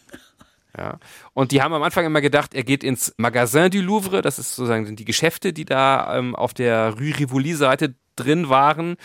Ja. 0.76 0.98
Und 1.34 1.52
die 1.52 1.62
haben 1.62 1.74
am 1.74 1.82
Anfang 1.82 2.04
immer 2.04 2.20
gedacht, 2.20 2.54
er 2.54 2.64
geht 2.64 2.84
ins 2.84 3.14
Magasin 3.16 3.70
du 3.70 3.80
Louvre, 3.80 4.22
das 4.22 4.38
ist 4.38 4.54
sozusagen 4.54 4.96
die 4.96 5.04
Geschäfte, 5.04 5.52
die 5.52 5.64
da 5.64 6.16
ähm, 6.16 6.34
auf 6.34 6.54
der 6.54 6.94
Rue 6.98 7.18
Rivoli-Seite 7.18 7.94
drin 8.16 8.48
waren. 8.48 8.96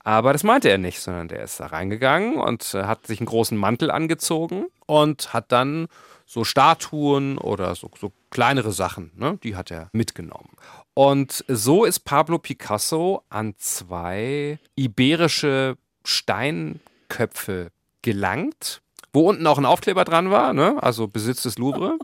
Aber 0.00 0.32
das 0.32 0.44
meinte 0.44 0.70
er 0.70 0.78
nicht, 0.78 1.00
sondern 1.00 1.28
der 1.28 1.42
ist 1.42 1.60
da 1.60 1.66
reingegangen 1.66 2.36
und 2.36 2.74
äh, 2.74 2.84
hat 2.84 3.06
sich 3.06 3.20
einen 3.20 3.26
großen 3.26 3.58
Mantel 3.58 3.90
angezogen 3.90 4.66
und 4.86 5.32
hat 5.32 5.52
dann 5.52 5.88
so 6.24 6.44
Statuen 6.44 7.38
oder 7.38 7.74
so, 7.74 7.90
so 7.98 8.12
kleinere 8.30 8.72
Sachen, 8.72 9.12
ne, 9.16 9.38
die 9.42 9.56
hat 9.56 9.70
er 9.70 9.88
mitgenommen. 9.92 10.50
Und 10.94 11.44
so 11.48 11.84
ist 11.84 12.00
Pablo 12.00 12.38
Picasso 12.38 13.22
an 13.30 13.54
zwei 13.56 14.58
iberische 14.76 15.76
Steinköpfe 16.04 17.70
gelangt 18.02 18.82
wo 19.12 19.28
unten 19.28 19.46
auch 19.46 19.58
ein 19.58 19.66
Aufkleber 19.66 20.04
dran 20.04 20.30
war, 20.30 20.52
ne? 20.52 20.76
also 20.82 21.08
Besitz 21.08 21.42
des 21.42 21.58
Louvre. 21.58 21.98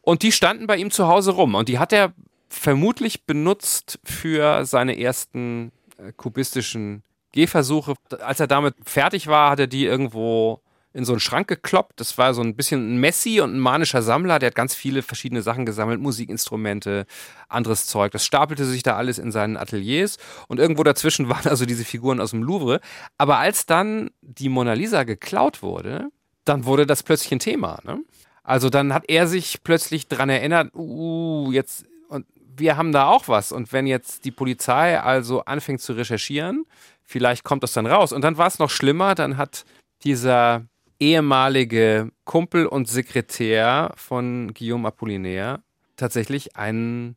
Und 0.00 0.22
die 0.22 0.32
standen 0.32 0.66
bei 0.66 0.76
ihm 0.76 0.90
zu 0.90 1.06
Hause 1.06 1.32
rum. 1.32 1.54
Und 1.54 1.68
die 1.68 1.78
hat 1.78 1.92
er 1.92 2.12
vermutlich 2.48 3.24
benutzt 3.24 3.98
für 4.04 4.64
seine 4.64 4.98
ersten 4.98 5.72
äh, 5.98 6.12
kubistischen 6.12 7.02
Gehversuche. 7.32 7.94
Als 8.20 8.40
er 8.40 8.46
damit 8.46 8.74
fertig 8.84 9.26
war, 9.26 9.50
hat 9.50 9.60
er 9.60 9.66
die 9.66 9.84
irgendwo 9.84 10.62
in 10.94 11.04
so 11.04 11.12
einen 11.12 11.20
Schrank 11.20 11.48
gekloppt. 11.48 12.00
Das 12.00 12.16
war 12.16 12.32
so 12.34 12.40
ein 12.40 12.56
bisschen 12.56 12.94
ein 12.94 12.98
Messi 12.98 13.40
und 13.40 13.54
ein 13.54 13.60
manischer 13.60 14.02
Sammler. 14.02 14.38
Der 14.38 14.48
hat 14.48 14.54
ganz 14.54 14.74
viele 14.74 15.02
verschiedene 15.02 15.42
Sachen 15.42 15.66
gesammelt, 15.66 16.00
Musikinstrumente, 16.00 17.06
anderes 17.48 17.86
Zeug. 17.86 18.12
Das 18.12 18.24
stapelte 18.24 18.64
sich 18.64 18.82
da 18.82 18.96
alles 18.96 19.18
in 19.18 19.30
seinen 19.30 19.56
Ateliers 19.56 20.16
und 20.48 20.58
irgendwo 20.58 20.82
dazwischen 20.82 21.28
waren 21.28 21.46
also 21.48 21.66
diese 21.66 21.84
Figuren 21.84 22.20
aus 22.20 22.30
dem 22.30 22.42
Louvre. 22.42 22.80
Aber 23.18 23.38
als 23.38 23.66
dann 23.66 24.10
die 24.22 24.48
Mona 24.48 24.72
Lisa 24.72 25.04
geklaut 25.04 25.62
wurde, 25.62 26.08
dann 26.48 26.64
wurde 26.64 26.86
das 26.86 27.02
plötzlich 27.02 27.32
ein 27.32 27.38
Thema. 27.38 27.80
Ne? 27.84 28.02
Also 28.42 28.70
dann 28.70 28.94
hat 28.94 29.04
er 29.08 29.26
sich 29.26 29.62
plötzlich 29.62 30.08
daran 30.08 30.30
erinnert, 30.30 30.74
uh, 30.74 31.52
jetzt, 31.52 31.86
und 32.08 32.26
wir 32.56 32.76
haben 32.76 32.92
da 32.92 33.06
auch 33.06 33.28
was. 33.28 33.52
Und 33.52 33.72
wenn 33.72 33.86
jetzt 33.86 34.24
die 34.24 34.30
Polizei 34.30 34.98
also 34.98 35.44
anfängt 35.44 35.80
zu 35.80 35.92
recherchieren, 35.92 36.64
vielleicht 37.04 37.44
kommt 37.44 37.62
das 37.62 37.72
dann 37.72 37.86
raus. 37.86 38.12
Und 38.12 38.22
dann 38.22 38.38
war 38.38 38.46
es 38.46 38.58
noch 38.58 38.70
schlimmer, 38.70 39.14
dann 39.14 39.36
hat 39.36 39.64
dieser 40.04 40.64
ehemalige 40.98 42.10
Kumpel 42.24 42.66
und 42.66 42.88
Sekretär 42.88 43.92
von 43.96 44.52
Guillaume 44.54 44.88
Apollinaire 44.88 45.60
tatsächlich 45.96 46.56
einen 46.56 47.16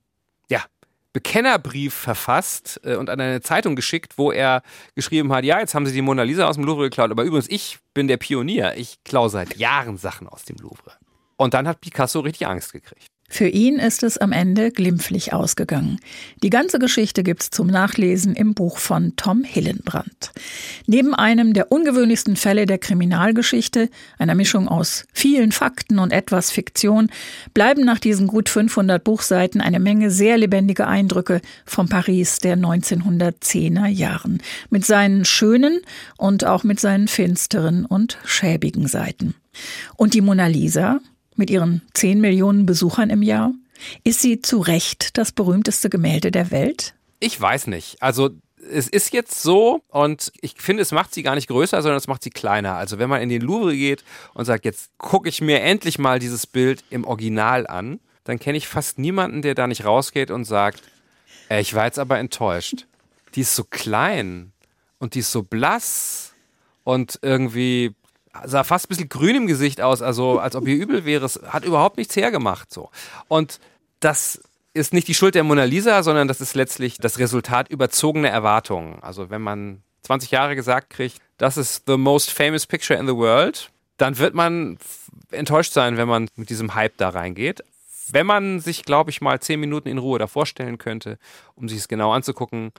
Bekennerbrief 1.13 1.93
verfasst 1.93 2.79
äh, 2.83 2.95
und 2.95 3.09
an 3.09 3.19
eine 3.19 3.41
Zeitung 3.41 3.75
geschickt, 3.75 4.17
wo 4.17 4.31
er 4.31 4.63
geschrieben 4.95 5.31
hat, 5.33 5.43
ja, 5.43 5.59
jetzt 5.59 5.75
haben 5.75 5.85
sie 5.85 5.93
die 5.93 6.01
Mona 6.01 6.23
Lisa 6.23 6.47
aus 6.47 6.55
dem 6.55 6.63
Louvre 6.63 6.83
geklaut, 6.83 7.11
aber 7.11 7.23
übrigens, 7.23 7.49
ich 7.49 7.79
bin 7.93 8.07
der 8.07 8.17
Pionier. 8.17 8.75
Ich 8.77 9.03
klaue 9.03 9.29
seit 9.29 9.57
Jahren 9.57 9.97
Sachen 9.97 10.27
aus 10.27 10.45
dem 10.45 10.55
Louvre. 10.57 10.93
Und 11.35 11.53
dann 11.53 11.67
hat 11.67 11.81
Picasso 11.81 12.19
richtig 12.21 12.47
Angst 12.47 12.71
gekriegt. 12.71 13.10
Für 13.33 13.47
ihn 13.47 13.79
ist 13.79 14.03
es 14.03 14.17
am 14.17 14.33
Ende 14.33 14.71
glimpflich 14.71 15.31
ausgegangen. 15.31 16.01
Die 16.43 16.49
ganze 16.49 16.79
Geschichte 16.79 17.23
gibt's 17.23 17.49
zum 17.49 17.67
Nachlesen 17.67 18.35
im 18.35 18.53
Buch 18.53 18.77
von 18.77 19.13
Tom 19.15 19.45
Hillenbrand. 19.45 20.33
Neben 20.85 21.15
einem 21.15 21.53
der 21.53 21.71
ungewöhnlichsten 21.71 22.35
Fälle 22.35 22.65
der 22.65 22.77
Kriminalgeschichte, 22.77 23.89
einer 24.17 24.35
Mischung 24.35 24.67
aus 24.67 25.05
vielen 25.13 25.53
Fakten 25.53 25.97
und 25.97 26.11
etwas 26.11 26.51
Fiktion, 26.51 27.09
bleiben 27.53 27.85
nach 27.85 27.99
diesen 27.99 28.27
gut 28.27 28.49
500 28.49 29.01
Buchseiten 29.01 29.61
eine 29.61 29.79
Menge 29.79 30.11
sehr 30.11 30.37
lebendige 30.37 30.85
Eindrücke 30.85 31.39
vom 31.65 31.87
Paris 31.87 32.39
der 32.39 32.57
1910er 32.57 33.87
Jahren. 33.87 34.41
Mit 34.69 34.85
seinen 34.85 35.23
schönen 35.23 35.79
und 36.17 36.43
auch 36.43 36.65
mit 36.65 36.81
seinen 36.81 37.07
finsteren 37.07 37.85
und 37.85 38.17
schäbigen 38.25 38.87
Seiten. 38.87 39.35
Und 39.95 40.15
die 40.15 40.21
Mona 40.21 40.47
Lisa, 40.47 40.99
mit 41.35 41.49
ihren 41.49 41.81
10 41.93 42.19
Millionen 42.21 42.65
Besuchern 42.65 43.09
im 43.09 43.21
Jahr? 43.21 43.53
Ist 44.03 44.21
sie 44.21 44.41
zu 44.41 44.59
Recht 44.59 45.17
das 45.17 45.31
berühmteste 45.31 45.89
Gemälde 45.89 46.31
der 46.31 46.51
Welt? 46.51 46.93
Ich 47.19 47.39
weiß 47.39 47.67
nicht. 47.67 48.01
Also 48.01 48.31
es 48.69 48.87
ist 48.87 49.13
jetzt 49.13 49.41
so 49.41 49.81
und 49.87 50.31
ich 50.41 50.55
finde, 50.57 50.83
es 50.83 50.91
macht 50.91 51.13
sie 51.13 51.23
gar 51.23 51.35
nicht 51.35 51.47
größer, 51.47 51.81
sondern 51.81 51.97
es 51.97 52.07
macht 52.07 52.23
sie 52.23 52.29
kleiner. 52.29 52.75
Also 52.75 52.99
wenn 52.99 53.09
man 53.09 53.21
in 53.21 53.29
den 53.29 53.41
Louvre 53.41 53.75
geht 53.75 54.03
und 54.33 54.45
sagt, 54.45 54.65
jetzt 54.65 54.91
gucke 54.97 55.29
ich 55.29 55.41
mir 55.41 55.61
endlich 55.61 55.97
mal 55.97 56.19
dieses 56.19 56.45
Bild 56.45 56.83
im 56.89 57.05
Original 57.05 57.65
an, 57.67 57.99
dann 58.23 58.39
kenne 58.39 58.57
ich 58.57 58.67
fast 58.67 58.99
niemanden, 58.99 59.41
der 59.41 59.55
da 59.55 59.67
nicht 59.67 59.85
rausgeht 59.85 60.29
und 60.29 60.45
sagt, 60.45 60.83
äh, 61.49 61.61
ich 61.61 61.73
war 61.73 61.85
jetzt 61.85 61.99
aber 61.99 62.19
enttäuscht. 62.19 62.85
Die 63.35 63.41
ist 63.41 63.55
so 63.55 63.63
klein 63.63 64.51
und 64.99 65.15
die 65.15 65.19
ist 65.19 65.31
so 65.31 65.43
blass 65.43 66.33
und 66.83 67.19
irgendwie 67.21 67.95
sah 68.45 68.63
fast 68.63 68.85
ein 68.85 68.89
bisschen 68.89 69.09
grün 69.09 69.35
im 69.35 69.47
Gesicht 69.47 69.81
aus, 69.81 70.01
also 70.01 70.39
als 70.39 70.55
ob 70.55 70.67
ihr 70.67 70.75
übel 70.75 71.05
wäre. 71.05 71.25
Es 71.25 71.39
hat 71.47 71.65
überhaupt 71.65 71.97
nichts 71.97 72.15
hergemacht 72.15 72.71
so. 72.71 72.89
Und 73.27 73.59
das 73.99 74.41
ist 74.73 74.93
nicht 74.93 75.07
die 75.07 75.13
Schuld 75.13 75.35
der 75.35 75.43
Mona 75.43 75.65
Lisa, 75.65 76.01
sondern 76.03 76.27
das 76.27 76.41
ist 76.41 76.55
letztlich 76.55 76.97
das 76.97 77.19
Resultat 77.19 77.69
überzogener 77.69 78.29
Erwartungen. 78.29 79.01
Also 79.01 79.29
wenn 79.29 79.41
man 79.41 79.83
20 80.03 80.31
Jahre 80.31 80.55
gesagt 80.55 80.89
kriegt, 80.89 81.19
das 81.37 81.57
ist 81.57 81.83
the 81.87 81.97
most 81.97 82.31
famous 82.31 82.65
picture 82.65 82.99
in 82.99 83.07
the 83.07 83.15
world, 83.15 83.69
dann 83.97 84.17
wird 84.17 84.33
man 84.33 84.77
enttäuscht 85.31 85.73
sein, 85.73 85.97
wenn 85.97 86.07
man 86.07 86.27
mit 86.35 86.49
diesem 86.49 86.73
Hype 86.73 86.97
da 86.97 87.09
reingeht. 87.09 87.63
Wenn 88.09 88.25
man 88.25 88.59
sich, 88.59 88.83
glaube 88.83 89.09
ich, 89.09 89.21
mal 89.21 89.39
10 89.39 89.59
Minuten 89.59 89.87
in 89.87 89.97
Ruhe 89.97 90.19
davor 90.19 90.45
stellen 90.45 90.77
könnte, 90.77 91.17
um 91.55 91.69
sich 91.69 91.77
es 91.77 91.87
genau 91.87 92.11
anzugucken, 92.11 92.71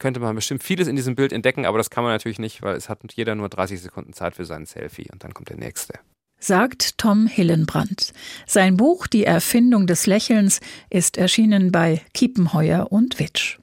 könnte 0.00 0.18
man 0.18 0.34
bestimmt 0.34 0.64
vieles 0.64 0.88
in 0.88 0.96
diesem 0.96 1.14
Bild 1.14 1.32
entdecken, 1.32 1.64
aber 1.64 1.78
das 1.78 1.90
kann 1.90 2.02
man 2.02 2.12
natürlich 2.12 2.40
nicht, 2.40 2.62
weil 2.62 2.74
es 2.74 2.88
hat 2.88 3.00
jeder 3.14 3.36
nur 3.36 3.48
30 3.48 3.80
Sekunden 3.80 4.12
Zeit 4.12 4.34
für 4.34 4.44
sein 4.44 4.66
Selfie 4.66 5.08
und 5.12 5.22
dann 5.22 5.32
kommt 5.32 5.50
der 5.50 5.56
nächste 5.58 5.94
sagt 6.40 6.98
Tom 6.98 7.26
Hillenbrand. 7.26 8.12
Sein 8.46 8.76
Buch 8.76 9.06
Die 9.06 9.24
Erfindung 9.24 9.86
des 9.86 10.06
Lächelns 10.06 10.60
ist 10.88 11.18
erschienen 11.18 11.70
bei 11.70 12.00
Kiepenheuer 12.14 12.90
und 12.90 13.18
Witsch. 13.18 13.58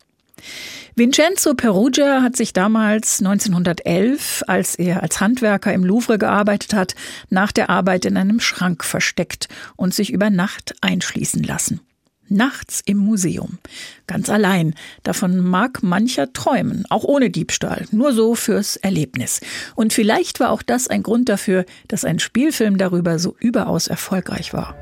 Vincenzo 0.96 1.54
Perugia 1.54 2.22
hat 2.22 2.36
sich 2.36 2.54
damals 2.54 3.20
1911, 3.20 4.44
als 4.48 4.76
er 4.76 5.04
als 5.04 5.20
Handwerker 5.20 5.74
im 5.74 5.84
Louvre 5.84 6.18
gearbeitet 6.18 6.74
hat, 6.74 6.96
nach 7.30 7.52
der 7.52 7.70
Arbeit 7.70 8.06
in 8.06 8.18
einem 8.18 8.40
Schrank 8.40 8.84
versteckt 8.84 9.48
und 9.76 9.94
sich 9.94 10.12
über 10.12 10.30
Nacht 10.30 10.74
einschließen 10.82 11.44
lassen. 11.44 11.82
Nachts 12.30 12.82
im 12.86 12.98
Museum. 12.98 13.58
Ganz 14.06 14.30
allein. 14.30 14.74
Davon 15.04 15.40
mag 15.40 15.84
mancher 15.84 16.34
träumen, 16.34 16.86
auch 16.90 17.04
ohne 17.04 17.30
Diebstahl. 17.30 17.86
Nur 17.92 18.14
so 18.14 18.36
fürs 18.36 18.76
Erlebnis. 18.76 19.42
Und 19.76 19.94
vielleicht 19.94 20.40
war 20.40 20.52
auch 20.52 20.62
das 20.62 20.88
ein 20.88 21.04
Grund 21.04 21.30
dafür, 21.30 21.66
dass 21.88 22.06
ein 22.06 22.20
Spielfilm 22.20 22.78
darüber 22.78 23.20
so 23.20 23.36
überaus 23.40 23.88
erfolgreich 23.88 24.54
war. 24.54 24.76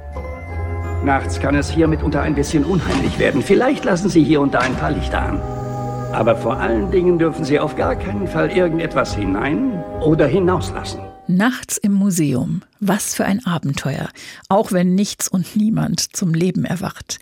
Nachts 1.03 1.39
kann 1.39 1.55
es 1.55 1.69
hier 1.69 1.87
mitunter 1.87 2.21
ein 2.21 2.33
bisschen 2.33 2.65
unheimlich 2.65 3.19
werden. 3.19 3.43
Vielleicht 3.43 3.85
lassen 3.85 4.09
Sie 4.09 4.23
hier 4.23 4.41
und 4.41 4.55
da 4.55 4.59
ein 4.59 4.75
paar 4.75 4.91
Lichter 4.91 5.21
an. 5.21 5.39
Aber 6.11 6.35
vor 6.35 6.57
allen 6.57 6.91
Dingen 6.91 7.19
dürfen 7.19 7.45
Sie 7.45 7.59
auf 7.59 7.75
gar 7.75 7.95
keinen 7.95 8.27
Fall 8.27 8.49
irgendetwas 8.49 9.15
hinein 9.15 9.83
oder 10.01 10.25
hinauslassen. 10.25 11.01
Nachts 11.27 11.77
im 11.77 11.93
Museum. 11.93 12.61
Was 12.79 13.15
für 13.15 13.25
ein 13.25 13.43
Abenteuer. 13.47 14.09
Auch 14.47 14.71
wenn 14.71 14.93
nichts 14.93 15.27
und 15.27 15.55
niemand 15.55 16.15
zum 16.15 16.35
Leben 16.35 16.65
erwacht. 16.65 17.17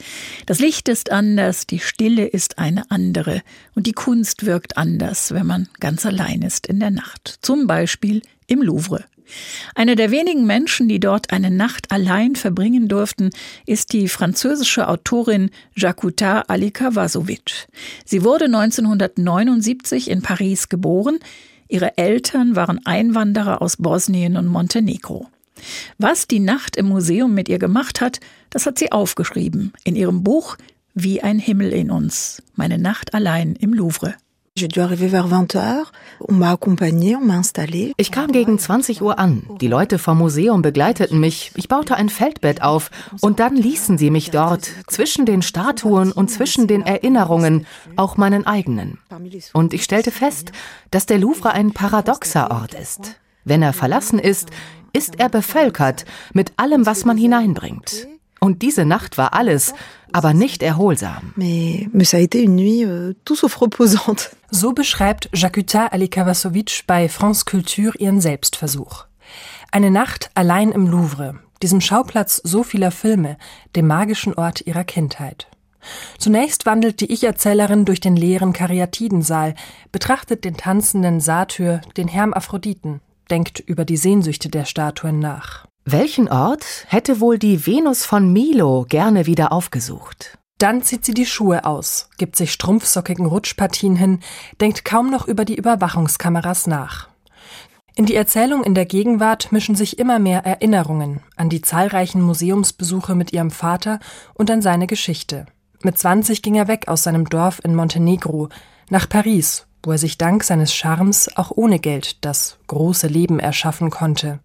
Das 0.46 0.60
Licht 0.60 0.90
ist 0.90 1.10
anders, 1.10 1.68
die 1.68 1.80
Stille 1.80 2.26
ist 2.26 2.60
eine 2.60 2.92
andere 2.92 3.42
und 3.76 3.88
die 3.88 3.94
Kunst 3.94 4.46
wirkt 4.46 4.78
anders, 4.78 5.34
wenn 5.34 5.48
man 5.48 5.70
ganz 5.80 6.06
allein 6.06 6.42
ist 6.42 6.68
in 6.68 6.82
der 6.82 6.92
Nacht. 6.92 7.40
Zum 7.42 7.66
Beispiel 7.66 8.22
im 8.46 8.62
Louvre. 8.62 9.06
Eine 9.74 9.96
der 9.96 10.12
wenigen 10.12 10.46
Menschen, 10.46 10.90
die 10.90 11.00
dort 11.00 11.32
eine 11.32 11.50
Nacht 11.50 11.90
allein 11.92 12.36
verbringen 12.36 12.90
durften, 12.90 13.30
ist 13.66 13.94
die 13.94 14.10
französische 14.10 14.90
Autorin 14.90 15.50
Jakuta 15.76 16.42
Alikavasovic. 16.42 17.68
Sie 18.04 18.26
wurde 18.26 18.46
1979 18.46 20.10
in 20.10 20.22
Paris 20.22 20.68
geboren. 20.68 21.20
Ihre 21.68 21.98
Eltern 21.98 22.56
waren 22.56 22.86
Einwanderer 22.86 23.62
aus 23.62 23.78
Bosnien 23.78 24.38
und 24.38 24.48
Montenegro. 24.48 25.28
Was 25.98 26.28
die 26.28 26.40
Nacht 26.40 26.76
im 26.76 26.88
Museum 26.88 27.34
mit 27.34 27.50
ihr 27.50 27.60
gemacht 27.60 28.02
hat, 28.02 28.20
das 28.50 28.66
hat 28.66 28.78
sie 28.78 28.92
aufgeschrieben 28.92 29.74
in 29.84 29.96
ihrem 29.96 30.24
Buch 30.24 30.58
Wie 30.94 31.22
ein 31.22 31.40
Himmel 31.40 31.72
in 31.72 31.90
uns. 31.90 32.44
Meine 32.56 32.78
Nacht 32.78 33.14
allein 33.14 33.56
im 33.56 33.74
Louvre. 33.74 34.16
Ich 37.98 38.12
kam 38.12 38.32
gegen 38.32 38.60
20 38.60 39.02
Uhr 39.02 39.18
an. 39.18 39.44
Die 39.60 39.68
Leute 39.68 39.98
vom 39.98 40.20
Museum 40.20 40.62
begleiteten 40.62 41.20
mich. 41.20 41.52
Ich 41.56 41.68
baute 41.68 41.96
ein 41.96 42.08
Feldbett 42.08 42.62
auf 42.62 42.92
und 43.20 43.40
dann 43.40 43.56
ließen 43.56 43.98
sie 43.98 44.12
mich 44.12 44.30
dort, 44.30 44.70
zwischen 44.88 45.26
den 45.26 45.42
Statuen 45.42 46.12
und 46.12 46.30
zwischen 46.30 46.68
den 46.68 46.84
Erinnerungen, 46.84 47.66
auch 47.96 48.16
meinen 48.16 48.46
eigenen. 48.46 49.00
Und 49.54 49.74
ich 49.74 49.84
stellte 49.84 50.12
fest, 50.12 50.52
dass 50.92 51.08
der 51.08 51.18
Louvre 51.18 51.52
ein 51.52 51.72
paradoxer 51.72 52.52
Ort 52.52 52.76
ist. 52.76 53.20
Wenn 53.44 53.64
er 53.64 53.74
verlassen 53.74 54.20
ist, 54.20 54.50
ist 54.94 55.20
er 55.20 55.30
bevölkert 55.30 56.06
mit 56.32 56.54
allem, 56.58 56.86
was 56.86 57.06
man 57.06 57.18
hineinbringt. 57.18 58.08
Und 58.44 58.62
diese 58.62 58.84
Nacht 58.84 59.18
war 59.18 59.34
alles, 59.34 59.74
aber 60.12 60.34
nicht 60.34 60.64
erholsam. 60.64 61.34
Euh. 61.38 61.88
So 64.52 64.74
beschreibt 64.74 65.30
Jakuta 65.34 65.88
Alikavasovic 65.88 66.84
bei 66.86 67.08
France 67.08 67.46
Culture 67.46 67.98
ihren 67.98 68.20
Selbstversuch. 68.22 69.06
Eine 69.72 69.90
Nacht 69.90 70.30
allein 70.36 70.72
im 70.74 70.88
Louvre, 70.88 71.40
diesem 71.62 71.82
Schauplatz 71.82 72.42
so 72.44 72.64
vieler 72.64 72.92
Filme, 72.92 73.38
dem 73.76 73.88
magischen 73.88 74.34
Ort 74.34 74.62
ihrer 74.68 74.84
Kindheit. 74.84 75.48
Zunächst 76.20 76.66
wandelt 76.66 77.00
die 77.00 77.12
Ich-Erzählerin 77.12 77.86
durch 77.86 78.02
den 78.02 78.16
leeren 78.18 78.52
Karyatidensaal, 78.52 79.56
betrachtet 79.92 80.44
den 80.44 80.58
tanzenden 80.58 81.22
Satyr, 81.22 81.82
den 81.98 82.10
Hermaphroditen, 82.10 83.00
denkt 83.32 83.62
über 83.62 83.86
die 83.86 83.98
Sehnsüchte 83.98 84.50
der 84.50 84.66
Statuen 84.66 85.20
nach. 85.20 85.66
Welchen 85.86 86.30
Ort 86.30 86.66
hätte 86.88 87.20
wohl 87.20 87.38
die 87.38 87.68
Venus 87.68 88.06
von 88.06 88.32
Milo 88.32 88.86
gerne 88.88 89.26
wieder 89.26 89.52
aufgesucht? 89.52 90.38
Dann 90.58 90.82
zieht 90.82 91.04
sie 91.04 91.14
die 91.14 91.26
Schuhe 91.26 91.66
aus, 91.66 92.10
gibt 92.18 92.38
sich 92.38 92.54
strumpfsockigen 92.54 93.26
Rutschpartien 93.26 93.98
hin, 93.98 94.22
denkt 94.62 94.86
kaum 94.86 95.12
noch 95.12 95.28
über 95.28 95.44
die 95.44 95.58
Überwachungskameras 95.58 96.68
nach. 96.68 97.10
In 97.96 98.06
die 98.06 98.16
Erzählung 98.16 98.64
in 98.64 98.76
der 98.76 98.86
Gegenwart 98.86 99.52
mischen 99.52 99.76
sich 99.76 100.00
immer 100.00 100.20
mehr 100.20 100.46
Erinnerungen 100.46 101.20
an 101.36 101.50
die 101.50 101.62
zahlreichen 101.62 102.22
Museumsbesuche 102.22 103.14
mit 103.14 103.34
ihrem 103.34 103.52
Vater 103.52 104.00
und 104.36 104.50
an 104.50 104.62
seine 104.62 104.88
Geschichte. 104.88 105.48
Mit 105.82 105.98
20 105.98 106.42
ging 106.42 106.56
er 106.56 106.70
weg 106.70 106.88
aus 106.88 107.04
seinem 107.04 107.26
Dorf 107.26 107.60
in 107.62 107.76
Montenegro 107.76 108.48
nach 108.90 109.10
Paris, 109.10 109.68
wo 109.84 109.92
er 109.92 109.98
sich 109.98 110.18
dank 110.18 110.46
seines 110.46 110.74
Charmes 110.74 111.30
auch 111.36 111.52
ohne 111.54 111.80
Geld 111.80 112.24
das 112.24 112.58
große 112.68 113.08
Leben 113.08 113.40
erschaffen 113.40 113.90
konnte. 113.90 114.40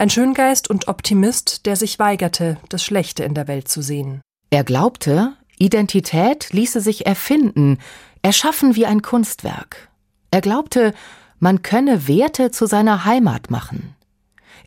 Ein 0.00 0.10
Schöngeist 0.10 0.70
und 0.70 0.86
Optimist, 0.86 1.66
der 1.66 1.74
sich 1.74 1.98
weigerte, 1.98 2.56
das 2.68 2.84
Schlechte 2.84 3.24
in 3.24 3.34
der 3.34 3.48
Welt 3.48 3.66
zu 3.66 3.82
sehen. 3.82 4.20
Er 4.48 4.62
glaubte, 4.62 5.32
Identität 5.58 6.52
ließe 6.52 6.80
sich 6.80 7.04
erfinden, 7.04 7.78
erschaffen 8.22 8.76
wie 8.76 8.86
ein 8.86 9.02
Kunstwerk. 9.02 9.88
Er 10.30 10.40
glaubte, 10.40 10.94
man 11.40 11.62
könne 11.62 12.06
Werte 12.06 12.52
zu 12.52 12.66
seiner 12.66 13.06
Heimat 13.06 13.50
machen. 13.50 13.96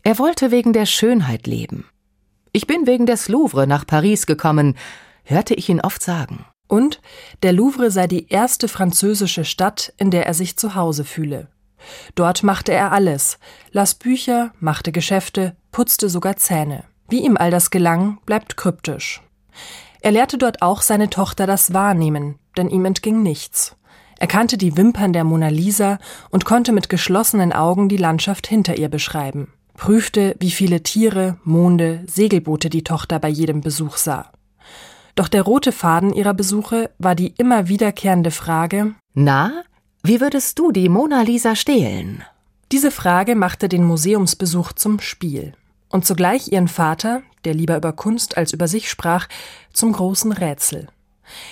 Er 0.02 0.18
wollte 0.18 0.50
wegen 0.50 0.74
der 0.74 0.84
Schönheit 0.84 1.46
leben. 1.46 1.86
Ich 2.52 2.66
bin 2.66 2.86
wegen 2.86 3.06
des 3.06 3.28
Louvre 3.28 3.66
nach 3.66 3.86
Paris 3.86 4.26
gekommen, 4.26 4.76
hörte 5.24 5.54
ich 5.54 5.70
ihn 5.70 5.80
oft 5.80 6.02
sagen. 6.02 6.44
Und 6.68 7.00
der 7.42 7.54
Louvre 7.54 7.90
sei 7.90 8.06
die 8.06 8.28
erste 8.28 8.68
französische 8.68 9.46
Stadt, 9.46 9.94
in 9.96 10.10
der 10.10 10.26
er 10.26 10.34
sich 10.34 10.58
zu 10.58 10.74
Hause 10.74 11.06
fühle. 11.06 11.48
Dort 12.14 12.42
machte 12.42 12.72
er 12.72 12.92
alles, 12.92 13.38
las 13.70 13.94
Bücher, 13.94 14.52
machte 14.60 14.92
Geschäfte, 14.92 15.56
putzte 15.70 16.08
sogar 16.08 16.36
Zähne. 16.36 16.84
Wie 17.08 17.24
ihm 17.24 17.36
all 17.36 17.50
das 17.50 17.70
gelang, 17.70 18.18
bleibt 18.26 18.56
kryptisch. 18.56 19.22
Er 20.00 20.12
lehrte 20.12 20.38
dort 20.38 20.62
auch 20.62 20.82
seine 20.82 21.10
Tochter 21.10 21.46
das 21.46 21.72
Wahrnehmen, 21.74 22.38
denn 22.56 22.68
ihm 22.68 22.84
entging 22.84 23.22
nichts. 23.22 23.76
Er 24.18 24.26
kannte 24.26 24.56
die 24.56 24.76
Wimpern 24.76 25.12
der 25.12 25.24
Mona 25.24 25.48
Lisa 25.48 25.98
und 26.30 26.44
konnte 26.44 26.72
mit 26.72 26.88
geschlossenen 26.88 27.52
Augen 27.52 27.88
die 27.88 27.96
Landschaft 27.96 28.46
hinter 28.46 28.78
ihr 28.78 28.88
beschreiben, 28.88 29.52
prüfte, 29.74 30.36
wie 30.38 30.50
viele 30.50 30.82
Tiere, 30.82 31.38
Monde, 31.44 32.04
Segelboote 32.06 32.70
die 32.70 32.84
Tochter 32.84 33.18
bei 33.18 33.28
jedem 33.28 33.60
Besuch 33.62 33.96
sah. 33.96 34.30
Doch 35.14 35.28
der 35.28 35.42
rote 35.42 35.72
Faden 35.72 36.14
ihrer 36.14 36.34
Besuche 36.34 36.90
war 36.98 37.14
die 37.14 37.34
immer 37.36 37.68
wiederkehrende 37.68 38.30
Frage 38.30 38.94
Na, 39.14 39.64
wie 40.04 40.20
würdest 40.20 40.58
du 40.58 40.72
die 40.72 40.88
Mona 40.88 41.22
Lisa 41.22 41.54
stehlen? 41.54 42.24
Diese 42.72 42.90
Frage 42.90 43.36
machte 43.36 43.68
den 43.68 43.84
Museumsbesuch 43.84 44.72
zum 44.72 44.98
Spiel 44.98 45.52
und 45.90 46.04
zugleich 46.04 46.50
ihren 46.50 46.66
Vater, 46.66 47.22
der 47.44 47.54
lieber 47.54 47.76
über 47.76 47.92
Kunst 47.92 48.36
als 48.36 48.52
über 48.52 48.66
sich 48.66 48.90
sprach, 48.90 49.28
zum 49.72 49.92
großen 49.92 50.32
Rätsel. 50.32 50.88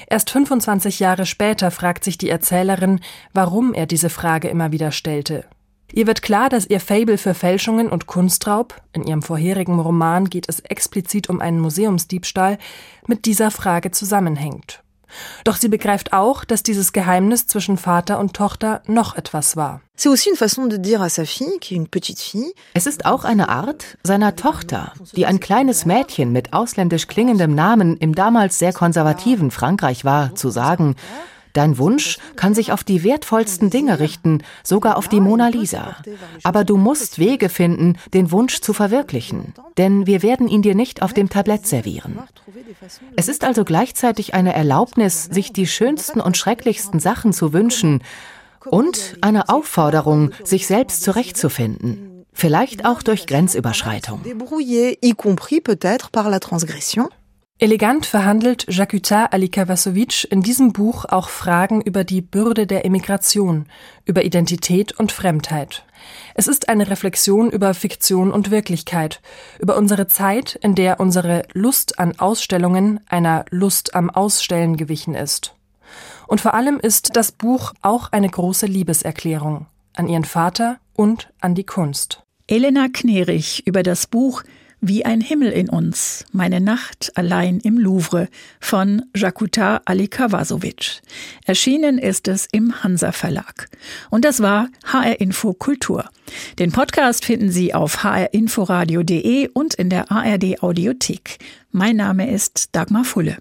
Erst 0.09 0.31
25 0.31 0.99
Jahre 0.99 1.27
später 1.27 1.71
fragt 1.71 2.03
sich 2.03 2.19
die 2.19 2.29
Erzählerin, 2.29 2.99
warum 3.33 3.73
er 3.73 3.87
diese 3.87 4.11
Frage 4.11 4.49
immer 4.49 4.73
wieder 4.73 4.91
stellte. 4.91 5.45
Ihr 5.93 6.09
wird 6.09 6.23
klar, 6.23 6.49
dass 6.49 6.67
ihr 6.67 6.81
Fable 6.81 7.19
für 7.19 7.35
Fälschungen 7.35 7.89
und 7.89 8.07
Kunstraub, 8.07 8.81
in 8.93 9.05
ihrem 9.05 9.23
vorherigen 9.23 9.79
Roman 9.79 10.29
geht 10.29 10.49
es 10.49 10.59
explizit 10.61 11.29
um 11.29 11.41
einen 11.41 11.61
Museumsdiebstahl, 11.61 12.59
mit 13.07 13.27
dieser 13.27 13.53
Frage 13.53 13.93
zusammenhängt. 13.93 14.83
Doch 15.45 15.57
sie 15.57 15.69
begreift 15.69 16.13
auch, 16.13 16.45
dass 16.45 16.63
dieses 16.63 16.93
Geheimnis 16.93 17.47
zwischen 17.47 17.77
Vater 17.77 18.19
und 18.19 18.35
Tochter 18.35 18.83
noch 18.87 19.17
etwas 19.17 19.57
war. 19.57 19.81
Es 22.75 22.87
ist 22.87 23.05
auch 23.05 23.25
eine 23.25 23.51
Art, 23.51 23.99
seiner 24.03 24.35
Tochter, 24.35 24.93
die 25.15 25.27
ein 25.27 25.41
kleines 25.41 25.85
Mädchen 25.85 26.33
mit 26.33 26.55
ausländisch 26.55 27.07
klingendem 27.07 27.55
Namen 27.55 27.97
im 27.99 28.15
damals 28.15 28.59
sehr 28.59 28.73
konservativen 28.73 29.51
Frankreich 29.51 30.05
war, 30.05 30.35
zu 30.35 30.49
sagen, 30.49 30.97
Dein 31.53 31.79
Wunsch 31.79 32.19
kann 32.37 32.55
sich 32.55 32.73
auf 32.73 32.85
die 32.85 33.03
wertvollsten 33.03 33.71
Dinge 33.71 34.01
richten, 34.01 34.43
sogar 34.63 34.97
auf 34.97 35.09
die 35.09 35.21
Mona 35.21 35.49
Lisa. 35.49 35.97
Aber 36.43 36.65
du 36.65 36.77
musst 36.77 37.19
Wege 37.19 37.49
finden, 37.49 37.97
den 38.15 38.31
Wunsch 38.31 38.61
zu 38.61 38.73
verwirklichen, 38.73 39.55
denn 39.79 40.07
wir 40.07 40.23
werden 40.23 40.49
ihn 40.49 40.63
dir 40.63 40.75
nicht 40.75 41.03
auf 41.03 41.13
dem 41.13 41.29
Tablett 41.29 41.67
servieren. 41.67 42.19
Es 43.17 43.29
ist 43.29 43.45
also 43.45 43.65
gleichzeitig 43.65 44.35
eine 44.35 44.55
Erlaubnis, 44.55 45.25
sich 45.25 45.53
die 45.53 45.67
schönsten 45.67 46.21
und 46.21 46.37
schrecklichsten 46.37 47.01
Sachen 47.01 47.33
zu 47.33 47.53
wünschen 47.53 48.03
und 48.67 49.17
eine 49.21 49.49
Aufforderung, 49.49 50.33
sich 50.45 50.67
selbst 50.67 51.03
zurechtzufinden, 51.03 52.27
vielleicht 52.33 52.85
auch 52.85 53.03
durch 53.03 53.27
Grenzüberschreitung. 53.27 54.21
Elegant 57.63 58.07
verhandelt 58.07 58.65
Jakuta 58.71 59.27
Alikavasovic 59.27 60.27
in 60.31 60.41
diesem 60.41 60.73
Buch 60.73 61.05
auch 61.05 61.29
Fragen 61.29 61.83
über 61.83 62.05
die 62.05 62.23
Bürde 62.23 62.67
der 62.67 62.87
Emigration, 62.87 63.67
über 64.07 64.25
Identität 64.25 64.99
und 64.99 65.13
Fremdheit. 65.13 65.85
Es 66.35 66.49
ist 66.49 66.71
eine 66.71 66.89
Reflexion 66.89 67.51
über 67.51 67.75
Fiktion 67.75 68.31
und 68.33 68.51
Wirklichkeit, 68.51 69.21
über 69.59 69.77
unsere 69.77 70.07
Zeit, 70.07 70.59
in 70.63 70.75
der 70.75 71.01
unsere 71.01 71.43
Lust 71.53 71.99
an 71.99 72.19
Ausstellungen 72.19 73.01
einer 73.11 73.45
Lust 73.51 73.95
am 73.95 74.09
Ausstellen 74.09 74.79
gewichen 74.79 75.15
ist. 75.15 75.55
Und 76.29 76.41
vor 76.41 76.55
allem 76.55 76.81
ist 76.81 77.15
das 77.15 77.31
Buch 77.31 77.75
auch 77.83 78.11
eine 78.11 78.31
große 78.31 78.65
Liebeserklärung 78.65 79.67
an 79.95 80.09
ihren 80.09 80.25
Vater 80.25 80.79
und 80.95 81.31
an 81.43 81.55
die 81.55 81.65
Kunst. 81.65 82.23
Elena 82.47 82.89
Knerich 82.91 83.67
über 83.67 83.83
das 83.83 84.07
Buch 84.07 84.45
wie 84.81 85.05
ein 85.05 85.21
Himmel 85.21 85.53
in 85.53 85.69
uns, 85.69 86.25
meine 86.33 86.61
Nacht 86.61 87.13
allein 87.17 87.61
im 87.61 87.79
Louvre 87.79 88.29
von 88.61 89.03
Jakuta 89.15 89.83
Alikavasovic. 89.85 91.03
Erschienen 91.45 91.99
ist 91.99 92.29
es 92.29 92.49
im 92.51 92.83
Hansa 92.83 93.13
Verlag. 93.13 93.69
Und 94.11 94.25
das 94.25 94.41
war 94.41 94.69
HR 94.85 95.21
Info 95.21 95.53
Kultur. 95.53 96.09
Den 96.59 96.73
Podcast 96.73 97.25
finden 97.25 97.51
Sie 97.51 97.75
auf 97.75 98.05
hrinforadio.de 98.05 99.49
und 99.53 99.75
in 99.75 99.91
der 99.91 100.11
ARD 100.11 100.63
Audiothek. 100.63 101.39
Mein 101.73 101.97
Name 101.97 102.31
ist 102.31 102.71
Dagmar 102.73 103.05
Fulle. 103.05 103.39